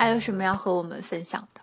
[0.00, 1.60] 还有什么要和我们分享的？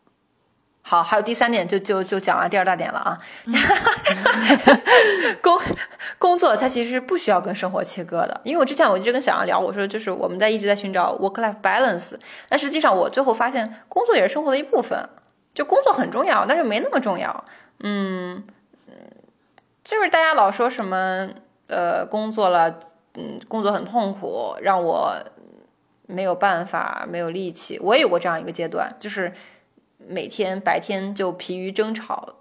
[0.84, 3.18] 好，还有第三点，就就就讲完第二大点了啊。
[5.42, 5.60] 工
[6.20, 12.14] 工作它其实不需要跟生活切割的，因为我之前我一直跟小杨聊，我说就是我们在一直在寻找 work life balance，
[12.48, 15.10] 但实际上我最后发现工作也是生活的一部分，
[15.56, 17.44] 就工作很重要，但是没那么重要。
[17.80, 18.44] 嗯
[18.88, 18.94] 嗯，
[19.84, 21.28] 就是大家老说什么
[21.66, 22.70] 呃工作了，
[23.16, 25.18] 嗯工作很痛苦，让我
[26.08, 27.80] 没有办法，没有力气。
[27.84, 29.32] 我也有过这样一个阶段，就是
[29.98, 32.38] 每天白天就疲于争吵，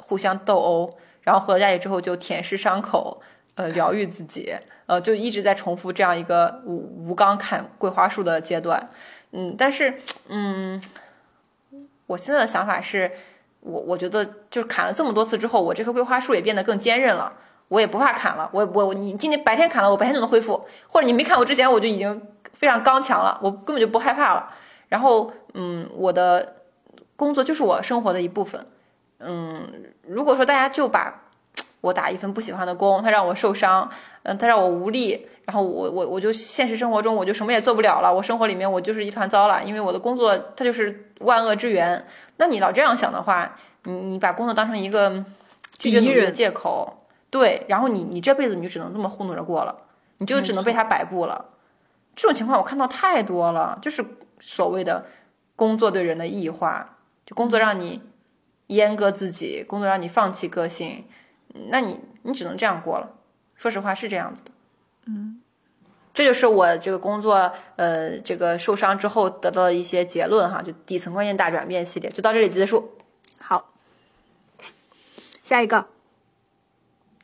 [0.00, 0.98] 互相斗殴。
[1.24, 3.22] 然后回到家里之后就舔舐伤口，
[3.54, 4.52] 呃，疗愈自己，
[4.86, 8.88] 呃，就一直在重复这样一个吴吴刚砍桂花树的阶段，
[9.30, 9.94] 嗯，但是，
[10.26, 10.82] 嗯，
[12.08, 13.08] 我现在的想法是，
[13.60, 17.32] 我我觉得就是砍了这么多次之后，我这棵桂花树也变得更坚韧了，
[17.68, 22.20] 我也不怕砍了，我我你今天白天砍了，我白天就能恢复，或者你没砍我之前，我就已经
[22.52, 24.50] 非常刚强了，我根本就不害怕了。
[24.88, 26.56] 然后，嗯，我的
[27.16, 28.66] 工作就是我生活的一部分。
[29.18, 29.66] 嗯，
[30.06, 31.22] 如果说大家就把
[31.80, 33.88] 我打一份不喜欢的工，他让我受伤，
[34.24, 42.04] 嗯，他让我无力，然后我我我就现实生活中我就什么也做不了了，我生活里面我就是一团糟了，因为我的工作它就是万恶之源。
[42.36, 45.24] 那你老这样想的话，你你把工作当成一个
[45.78, 49.74] 拒绝努力的借口，对，然后你你这辈子你就只能这么糊弄着过了，
[50.18, 51.46] 你就只能被他摆布了。
[52.16, 54.04] 这种情况我看到太多了，就是
[54.40, 55.06] 所谓的
[55.56, 58.02] 工作对人的异化，就工作让你。
[58.68, 61.04] 阉割自己，工作让你放弃个性，
[61.68, 63.10] 那你你只能这样过了。
[63.54, 64.50] 说实话是这样子的，
[65.04, 65.42] 嗯，
[66.14, 72.96] 这就是我这个工作呃这个受伤之后得到的一些结论哈，就底层观念大转变系列就到这里结束。
[73.36, 73.74] 好，
[75.42, 75.86] 下一个，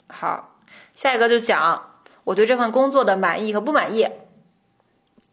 [0.09, 0.59] 好，
[0.95, 4.07] 下一个就讲我对这份工作的满意和不满意，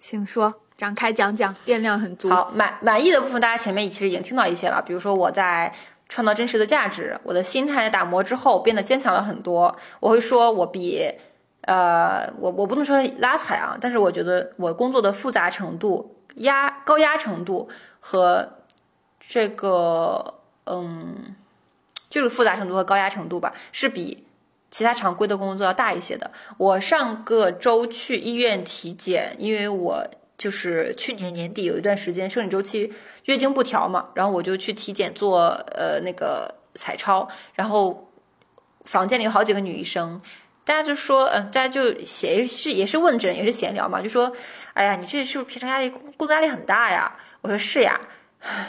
[0.08, 0.54] 请说。
[0.78, 2.30] 展开讲讲，电量很足。
[2.30, 4.80] 好，满满意的部分，大家前面其实已经听到一些了。
[4.80, 5.74] 比如说，我在
[6.10, 9.76] 创造真实的价值，我的心态打磨之后变得坚强了很多。
[10.00, 11.12] 我会说，我比
[11.62, 17.68] 呃，我我不能说拉踩啊，但是我觉得我工作的复杂程度、压高压程度
[18.00, 18.60] 和
[19.20, 20.36] 这个
[20.66, 21.36] 嗯，
[22.12, 24.28] 就是复杂程度和高压程度吧，是比
[24.76, 26.30] 其他常规的工作要大一些的。
[26.58, 30.06] 我上个周去医院体检，因为我。
[30.38, 32.92] 就是去年年底有一段时间生理周期
[33.24, 35.48] 月经不调嘛，然后我就去体检做
[35.78, 38.12] 呃那个彩超，然后
[38.84, 40.22] 房间里有好几个女医生，
[40.66, 44.30] 大家就说，嗯，大家就写是也是问诊也是闲聊嘛，就说，
[44.74, 47.16] 哎呀，你这是不是平常压力工作压力很大呀？
[47.40, 47.98] 我说是呀，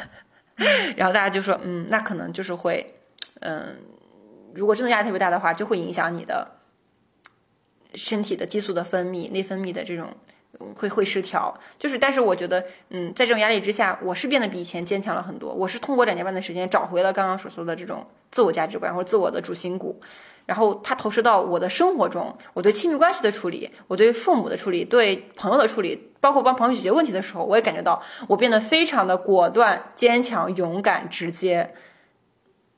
[0.97, 2.95] 然后大家就说，嗯，那可能就是会，
[3.41, 3.77] 嗯，
[4.57, 6.51] 如果真的压力特别大的话，就会影响你的
[7.95, 10.09] 身体的激素的分泌、内分泌的这种。
[10.75, 15.53] 会会失调，就是，但是我觉得，嗯，在这种压力之下，我是变得比以前坚强了很多。
[15.53, 20.01] 我是通过两年半的时间找回了刚刚所说的这种自我价值观或者自我的主心骨，
[20.47, 31.75] 然后它投射到我的生活中，我对亲密关系的处理，我对父母的处理，对朋友的处理，包括帮朋友解决问题的时候，我也感觉到我变得非常的果断、坚强、勇敢、直接。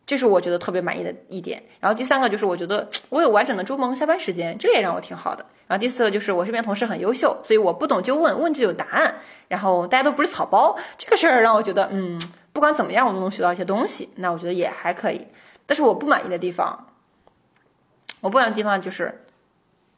[0.09, 1.63] 这是我觉得特别满意的一点。
[1.81, 5.45] 然后第三个就是我觉得我有完整的周末和下班时间，这个也让我挺好的。
[5.67, 9.17] 然后第四个就是我这边同事很优秀，所以我不懂就问问就有答案。
[9.49, 12.19] 然后大家都不是草包，这个事儿让我觉得，嗯，
[12.55, 15.27] 不管怎么样我都能学到一些东西，那我觉得也还可以。
[15.67, 16.87] 但是我不满意的地方，
[18.23, 19.27] 我不满意的地方就是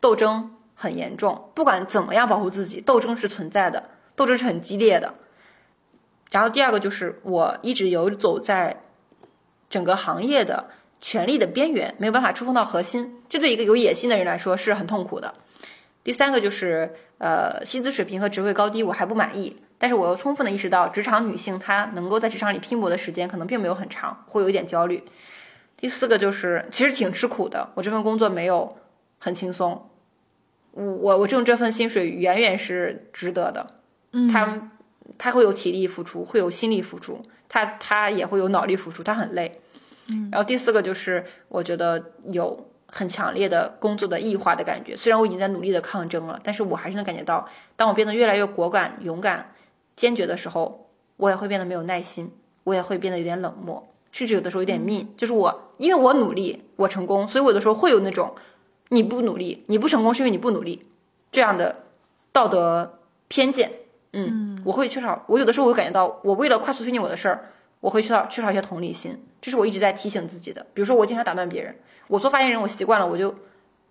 [0.00, 5.14] 斗争很严重，不管怎么样保护自己，斗争是存在的，斗争是很激烈的。
[6.32, 8.82] 然后第二个就是我一直游走在。
[9.70, 10.68] 整个行业的
[11.00, 15.32] 权力的边缘没有办法触碰到核心，这对一个有野心的人来说是很痛苦的。
[16.02, 25.02] 第三个就是呃薪资水平和职位高低我还不满意，但是我又充分的意识到职场女性她能够在职场里拼搏的时间可能并没有很长，会有一点焦虑。
[25.76, 28.76] 第四个就是其实挺吃苦的，我这份工作没有
[29.18, 29.90] 很轻松，
[30.72, 33.66] 我我我挣这份薪水远远是值得的。
[34.12, 34.70] 嗯，他
[35.22, 37.20] 他会有体力付出，会有心力付出。
[37.46, 39.60] 他他也会有脑力付出，他很累。
[40.08, 42.02] 嗯，然后第四个就是我觉得
[42.32, 44.96] 有很强烈的工作的异化的感觉。
[44.96, 47.46] 虽然我已经在努力的抗争了，但是我还是能感觉到，
[47.76, 49.52] 当我变得越来越果敢、勇敢、
[49.94, 52.32] 坚决的时候，我也会变得没有耐心，
[52.64, 55.08] 我也会变得有点冷漠，甚至有的时候有点 mean。
[55.18, 58.34] 就是我因为我努力，我成功，所以我有的时候会有那种
[58.88, 60.86] 你不努力，你不成功是因为你不努力
[61.30, 61.84] 这样的
[62.32, 63.72] 道德偏见。
[64.12, 67.50] 嗯，我会缺少，我有的时候我会感觉到，我为了快速推进我的事儿，
[67.80, 70.66] 我会缺少缺少一些同理心，这是我一直在提醒自己的。
[70.74, 71.74] 比如说，我经常打断别人，
[72.08, 73.34] 我做发言人，我习惯了，我就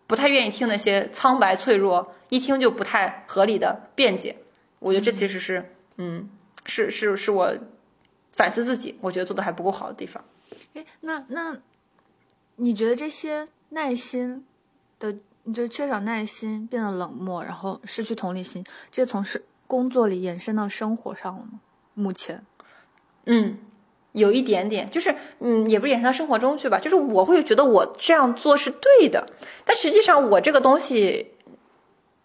[0.08, 4.36] 不太愿意听那些苍白脆弱，一听就不太合理的辩解。
[4.80, 6.30] 我觉得这其实是，嗯，
[6.66, 7.54] 是是是我
[8.32, 10.24] 反思自己，我觉得做的还不够好的地方。
[10.74, 11.58] 哎，那那
[12.58, 14.46] 你觉得这些耐心
[15.00, 21.60] 的，你就缺少耐心，变得冷漠，然后失去同理心，这从事工作里延伸到生活上了吗？
[21.94, 22.44] 目前，
[23.26, 23.60] 嗯，
[24.14, 29.30] 有一点点，就是嗯，也不是延伸到生活中去吧，就是我会觉得我这样做是对的，
[29.64, 31.36] 但实际上我这个东西，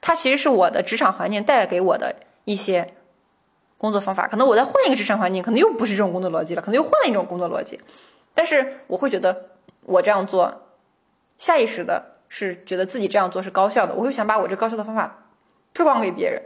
[0.00, 2.16] 它其实是我的职场环境带给我的。
[2.46, 2.92] 一些
[3.78, 7.80] 工作方法，可能我再换一个职场环境，可能又不是这种工作逻辑了，可能又换了一种工作逻辑。
[8.34, 10.66] 但是我会觉得我这样做，
[11.38, 15.24] 下意识的是觉得自己这样做是高效的，我会想把我这高效的方法
[15.72, 16.42] 推广给别人。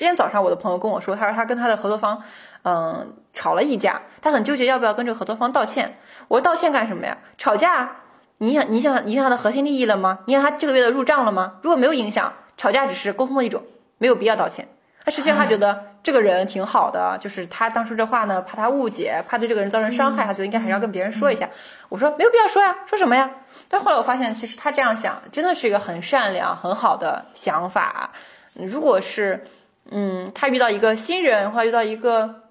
[0.00, 2.22] 今天早上我的朋友跟我说，他说他跟他的合作方，
[2.62, 5.98] 嗯，吵了一架，他很纠结要不要跟这个合作方道歉。
[6.26, 7.18] 我说道歉干什么呀？
[7.36, 7.96] 吵架
[8.38, 10.20] 影响影响影响他的核心利益了吗？
[10.24, 11.56] 影响他这个月的入账了吗？
[11.60, 13.62] 如果没有影响，吵架只是沟通的一种，
[13.98, 14.66] 没有必要道歉。
[15.04, 21.46] 他实际上他觉得这个人挺好的，就是他当初这话呢，怕他误解，怕对这个人造成伤害，他觉得应该还是要跟别人说一下。
[21.90, 23.30] 我说没有必要说呀，说什么呀？
[23.68, 28.12] 但后来我发现，其实他这样想真的是一个很善良、很好的想法。
[28.54, 29.44] 如果是，
[29.90, 32.42] 嗯，他遇到一个新人，或者遇到一个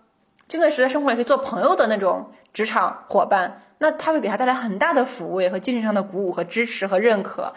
[0.48, 7.54] 真的是在生活里可以做朋友的那种职场伙伴，那他会给他带来很大的抚慰和精神上的鼓舞和支持和认可，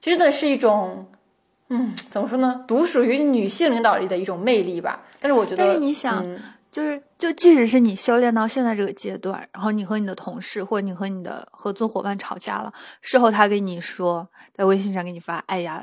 [0.00, 1.06] 真的是一种。
[1.74, 2.64] 嗯，怎么说呢？
[2.68, 5.00] 独属于女性领导力的一种魅力吧。
[5.18, 6.22] 但是我觉得，但是你想，
[6.70, 12.70] 就是就即使是你修炼到现在这个阶段，然后你和你的同事或者你和你的合作伙伴吵架了，
[13.00, 15.82] 事后他给你说，在微信上给你发，哎呀。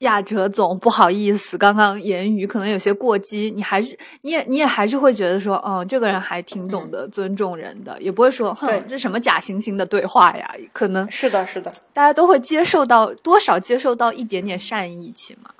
[0.00, 10.54] 亚哲总，不好意思，刚刚言语可能有些过激，你还是你也你也还是会觉得说，嗯，这个人还挺懂得尊重人的，也不会说，哼，这什么假惺惺的对话呀？
[10.72, 15.50] 可能是的，是的，大家都会接受到多少接受到一点点善意，起码，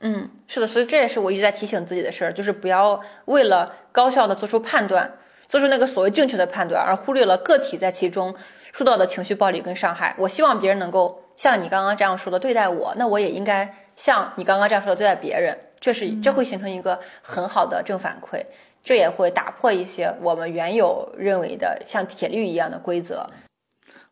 [0.00, 5.12] 嗯，是的，所以这也是我一直在提醒自己的事儿，就是不要为了高效的做出判断，
[5.46, 8.34] 做出那个所谓正确的判断，而忽略了个体在其中
[8.72, 10.16] 受到的情绪暴力跟伤害。
[10.18, 11.21] 我希望别人能够。
[11.42, 15.58] 像你刚刚这样说的对待我，那我也应该像你刚刚这样说的对待别人。
[15.80, 18.40] 这是这会形成一个很好的正反馈，
[18.84, 23.28] 这也会打破一些我们原有认为的像铁律一样的规则。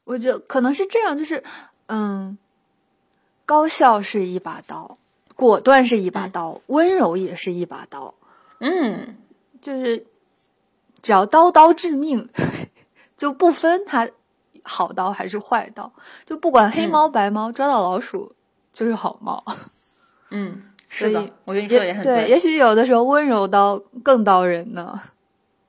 [0.03, 1.41] 我觉得可能是这样，就是
[1.87, 2.37] 嗯，
[3.47, 4.99] 高效是一把刀，
[5.37, 8.13] 果断是一把刀，温柔也是一把刀。
[8.59, 9.17] 嗯，
[9.63, 10.05] 就是
[11.01, 12.29] 只要刀刀致命，
[13.17, 14.09] 就不分它。
[14.65, 15.93] 好刀还是坏刀，
[16.25, 18.35] 就不管黑猫白猫，抓到老鼠
[18.73, 19.43] 就是好猫。
[20.31, 22.29] 嗯，是的，我觉得你说的也很对。
[22.29, 25.01] 也许有的时候温柔刀更刀人呢。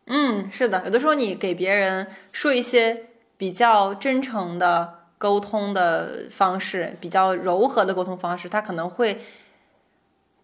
[0.06, 3.06] 嗯，是的，有的时候你给别人说一些
[3.38, 9.22] 比较真诚的沟通的方式，比较柔和的沟通方式，他可能会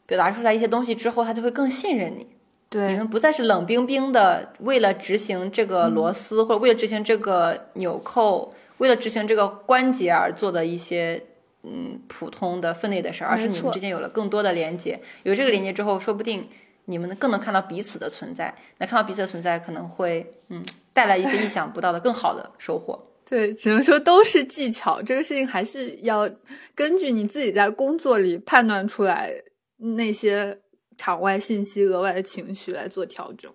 [0.06, 2.37] 表达出来一些东西之后，他就会更信任你。
[2.70, 11.24] 对，你们不再是冷冰冰的，为了执行这个螺丝，或者为了执行这个纽扣，为了执行这个关节而做的一些
[11.64, 15.00] 嗯普通的分内的事儿，而是你们之间有了更多的连接。
[15.24, 16.46] 有这个连接之后，说不定
[16.86, 18.54] 你们更能看到彼此的存在。
[18.80, 20.62] 那看到彼此的存在，可能会嗯
[20.92, 23.02] 带来一些意想不到的更好的收获。
[23.30, 25.02] 对，只能说都是技巧。
[25.02, 26.30] 这个事情还是要
[26.76, 29.32] 根据你自己在工作里判断出来
[29.78, 30.60] 那些。
[30.98, 33.52] 场外信息、额外的情绪来做调整。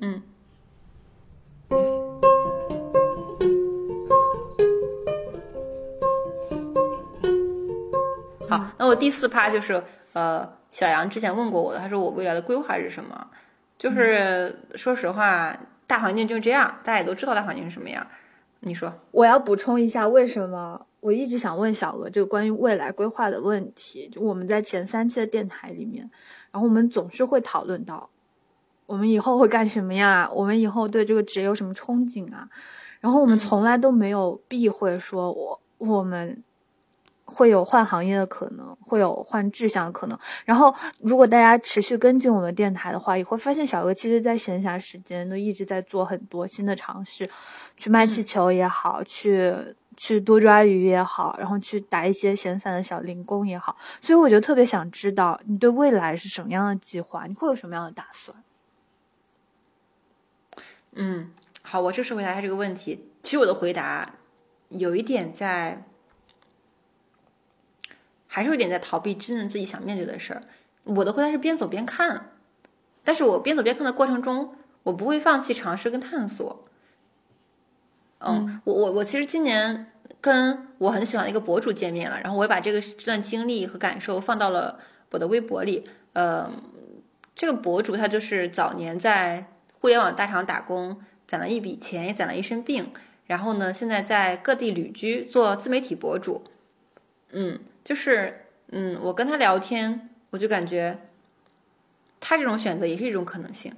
[0.00, 0.22] 嗯。
[8.48, 13.28] 好，那我第四趴就是，呃，小杨之前问过我的，他说我未来的规划是什么？
[13.76, 15.56] 就是说实话，
[15.86, 18.06] 大环境就这样，大家也都知道大环境是什么样。
[18.60, 24.08] 你说，我要补充一下，为什么我一直想问小鹅这个关于未来规划的问题？
[24.08, 26.08] 就我们在前三期的电台里面。
[26.54, 28.08] 然后我们总是会讨论到，
[28.86, 30.30] 我们以后会干什么呀？
[30.32, 32.48] 我们以后对这个职业有什么憧憬啊？
[33.00, 36.40] 然后我们从来都没有避讳说，我我们
[37.24, 40.16] 会有换行业的可能，会有换志向的可能。
[40.44, 47.28] 然后，如果大家持续跟进我们电台的话，也会发现小哥其实在闲暇时间都一直在做很多新的尝试，
[47.76, 49.74] 去卖气球也好，去。
[49.96, 58.36] 去多抓鱼也好，然后去打一些闲散的小零工也好，所以我就特别想知道你对未来是什么样的计划，你会有什么样的打算？
[60.92, 61.32] 嗯，
[61.62, 63.08] 好，我正式回答一下这个问题。
[63.22, 64.14] 其实我的回答
[64.68, 65.84] 有一点在，
[68.26, 70.42] 还是有点在逃避真正自己想面对的事儿。
[70.84, 72.32] 我的回答是边走边看，
[73.02, 76.64] 但是我边走边看的过程中，我不会放弃尝试跟探索。
[78.26, 84.78] 嗯，我我我其实今年跟我很喜欢的一个博主见面了，然后我也把这个这段经历和感受放到了
[85.10, 85.88] 我的微博里。
[86.14, 86.50] 呃，
[87.34, 89.46] 这个博主他就是早年在
[89.80, 92.92] 互联网大厂打工，攒了一笔钱，也攒了一身病，
[93.26, 96.44] 然后呢，现在在各地旅居，做自媒体博主。
[97.32, 100.98] 嗯，就是嗯，我跟他聊天，我就感觉
[102.20, 103.74] 他这种选择也是一种可能性。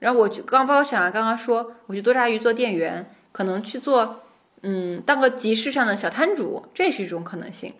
[0.00, 3.10] 然后我就刚包括想啊，刚刚说我去多抓鱼做店员。
[3.38, 4.22] 可能去做，
[4.62, 7.72] 嗯，当个集市上的小摊主，这也是一种可能性。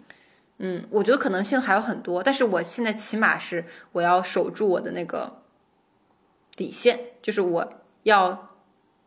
[0.58, 5.42] 嗯，我觉得可能性还有很多，但是我现在起码是我要守住我的那个
[6.54, 7.72] 底线，就是我
[8.04, 8.50] 要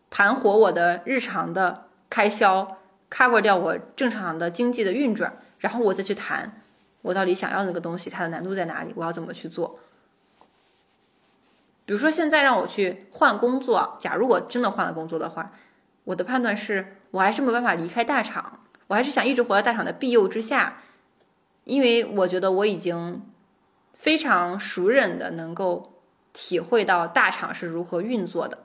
[0.09, 2.79] 盘活我的日常的开销
[3.09, 6.61] ，cover 掉我正常的经济的运转，然后我再去谈
[7.01, 9.79] 我到底想要那个东西，它的难度在哪里，我要怎么去做。
[11.85, 15.53] 比如说现在让我去换工作，假如我真的换了工作的话。
[16.03, 20.81] 我的判断是我还是没有办法离开大厂，我还是想一直活在大厂的庇佑之下，
[21.63, 23.21] 因为我觉得我已经
[23.93, 26.01] 非常熟稔的能够
[26.33, 28.57] 体会到大厂是如何运作的，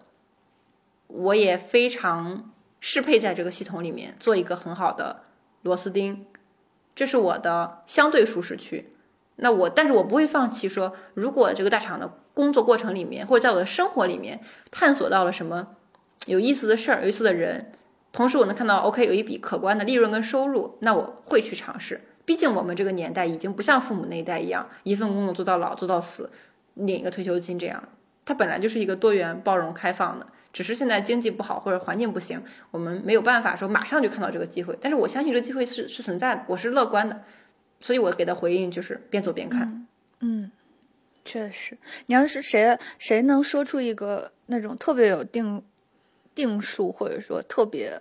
[1.08, 5.24] 我也非常适配在这个系统里面做一个很好的
[5.60, 6.26] 螺丝钉，
[6.94, 8.94] 这是我的相对舒适区。
[9.36, 15.76] 那我，但是我不会放弃说，如果这个大厂的工作过程里面，或者在我的生活里面探索到了什么。
[16.26, 17.72] 有意思的事儿，有意思的人，
[18.12, 22.00] 同时我能看到，OK，有一笔可观的利润跟收入，那我会去尝试。
[22.24, 26.28] 毕竟我们这个年代已经不像父母那一代一样，一份工作做到老做到死，
[26.74, 27.82] 领一个退休金这样。
[28.24, 34.76] 它本来就是一个多元、包容、开放的，只是现在经济不好或者环境不行，我们没有办法说马上就看到这个机会。
[34.80, 37.22] 但是我相信这个机会是是存在的，我是乐观的，
[37.80, 39.86] 所以我给的回应就是边走边看。
[40.18, 40.50] 嗯，
[41.24, 45.62] 确实，你要是谁谁能说出一个那种特别有定。
[46.36, 48.00] 定数或者说特别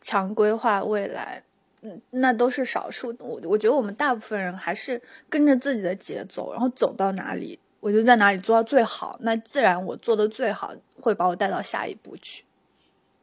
[0.00, 1.40] 强规划未来，
[1.82, 3.14] 嗯，那都是少数。
[3.20, 9.18] 我我觉得我们大部分人还是跟着自己的节奏，然后走到哪里，我就在哪里做到最好。
[9.20, 12.44] 那自然我做的最好会把我带到下一步去。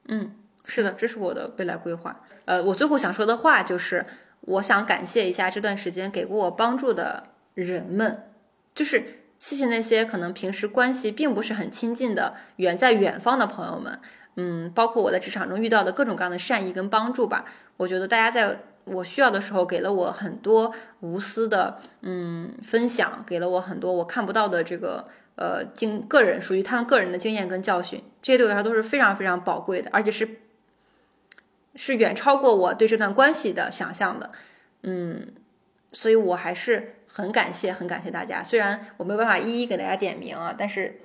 [0.06, 2.24] 嗯，是的，这是我的未来规划。
[2.46, 4.06] 呃，我最后想说的话就是，
[4.42, 8.32] 我想感谢一下这段时间给过我帮助的人们，
[8.74, 14.00] 就是谢谢那些可能平时关系并不是很亲近的远在远方的朋友们。
[14.36, 17.44] 嗯，包括我在职场中遇到的各种各样的善意跟帮助吧，
[17.78, 30.38] 我觉得大家在我需要的时候给了我很多无私的嗯分享，给了我很多我看不到的这个呃经个人属于他们个人的经验跟教训，这些对我来说都是非常非常宝贵的，而且是
[31.76, 34.30] 是远超过我对这段关系的想象的，
[34.84, 35.34] 嗯，
[35.92, 41.02] 所以我还是很感谢很感谢大家，虽然我没有办法一一给大家点名啊，但是。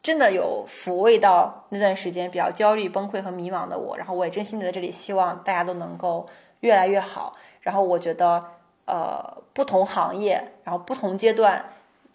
[0.00, 6.26] 真的有抚慰到那段时间比较焦虑、崩溃和迷茫的我，然后我也真心的在这里希望大家都能够
[6.60, 7.36] 越来越好。
[7.60, 8.42] 然后我觉得，
[8.86, 11.62] 呃，不同行业，然后不同阶段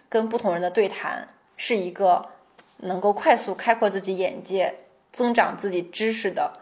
[0.09, 1.27] 跟不同人的对谈，
[1.57, 2.25] 是一个
[2.77, 4.73] 能够快速开阔自己眼界、
[5.11, 6.53] 增长自己知识的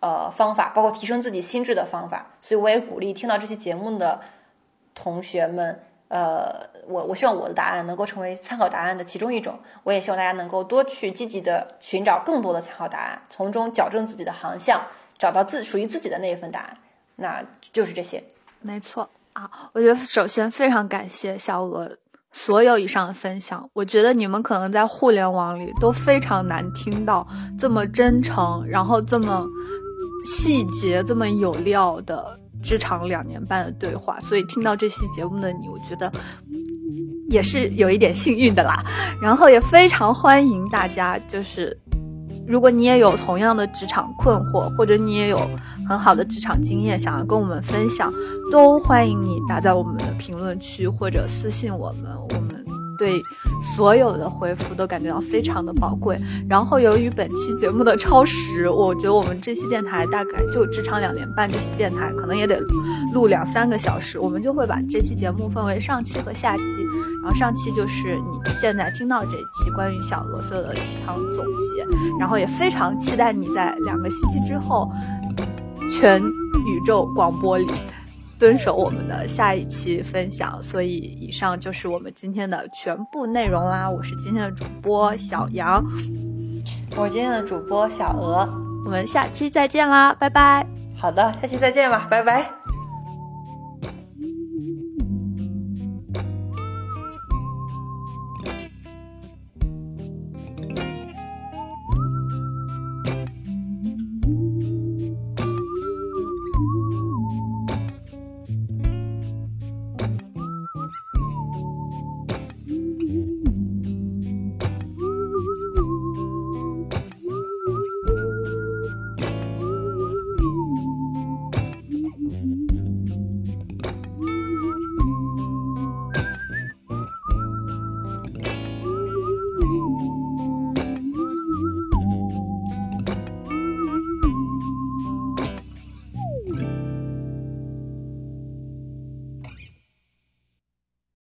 [0.00, 2.34] 呃方法，包括提升自己心智的方法。
[2.40, 4.20] 所以我也鼓励听到这期节目的
[5.00, 5.80] 同学们。
[6.08, 14.82] 呃，我我希望我的答案能够成为参考答案的其中一种，我也希望大家能够多去积极的寻找更多的参考答案，从中矫正自己的航向，
[15.16, 16.76] 找到自属于自己的那一份答案，
[17.14, 17.40] 那
[17.72, 18.20] 就是这些。
[18.60, 21.88] 没错啊，我觉得首先非常感谢小鹅
[22.32, 27.24] 所有以上的分享，我觉得你们可能在互联网里都非常难听到
[27.56, 29.46] 这么真诚，然后这么
[30.24, 32.39] 细节、这么有料的。
[32.62, 36.10] 职场两年半的对话，所以听到这期节目的你，我觉得
[37.28, 38.84] 也是有一点幸运的啦。
[39.20, 41.76] 然后也非常欢迎大家，就是
[42.46, 45.38] 如果你也有同样的职场困惑，或者你也有
[45.88, 48.12] 很好的职场经验想要跟我们分享，
[48.50, 52.69] 都欢迎你打在我们的评论区或者私信我们，我们。
[53.00, 53.24] 对
[53.74, 56.20] 所有的回复都感觉到非常的宝贵。
[56.46, 62.60] 然后由于本期节目的超时，我觉得我们这期电台大概就职场两年半，这期电台可能也得
[63.14, 64.18] 录两三个小时。
[64.18, 66.62] 我们就会把这期节目分为上期和下期。
[67.22, 71.86] 然后上期就是你现在听到这期关于小鹅所有的一场总结。
[72.18, 74.92] 然后也非常期待你在两个星期之后，
[75.90, 77.66] 全宇宙广播里。
[78.40, 83.88] 遵守我们的下一期分享，所以以上就是我们今天的全部内容啦。
[83.88, 85.84] 我是今天的主播小杨，
[86.96, 88.48] 我是今天的主播小鹅，
[88.86, 90.66] 我们下期再见啦，拜拜。
[90.96, 92.59] 好的，下期再见吧，拜拜。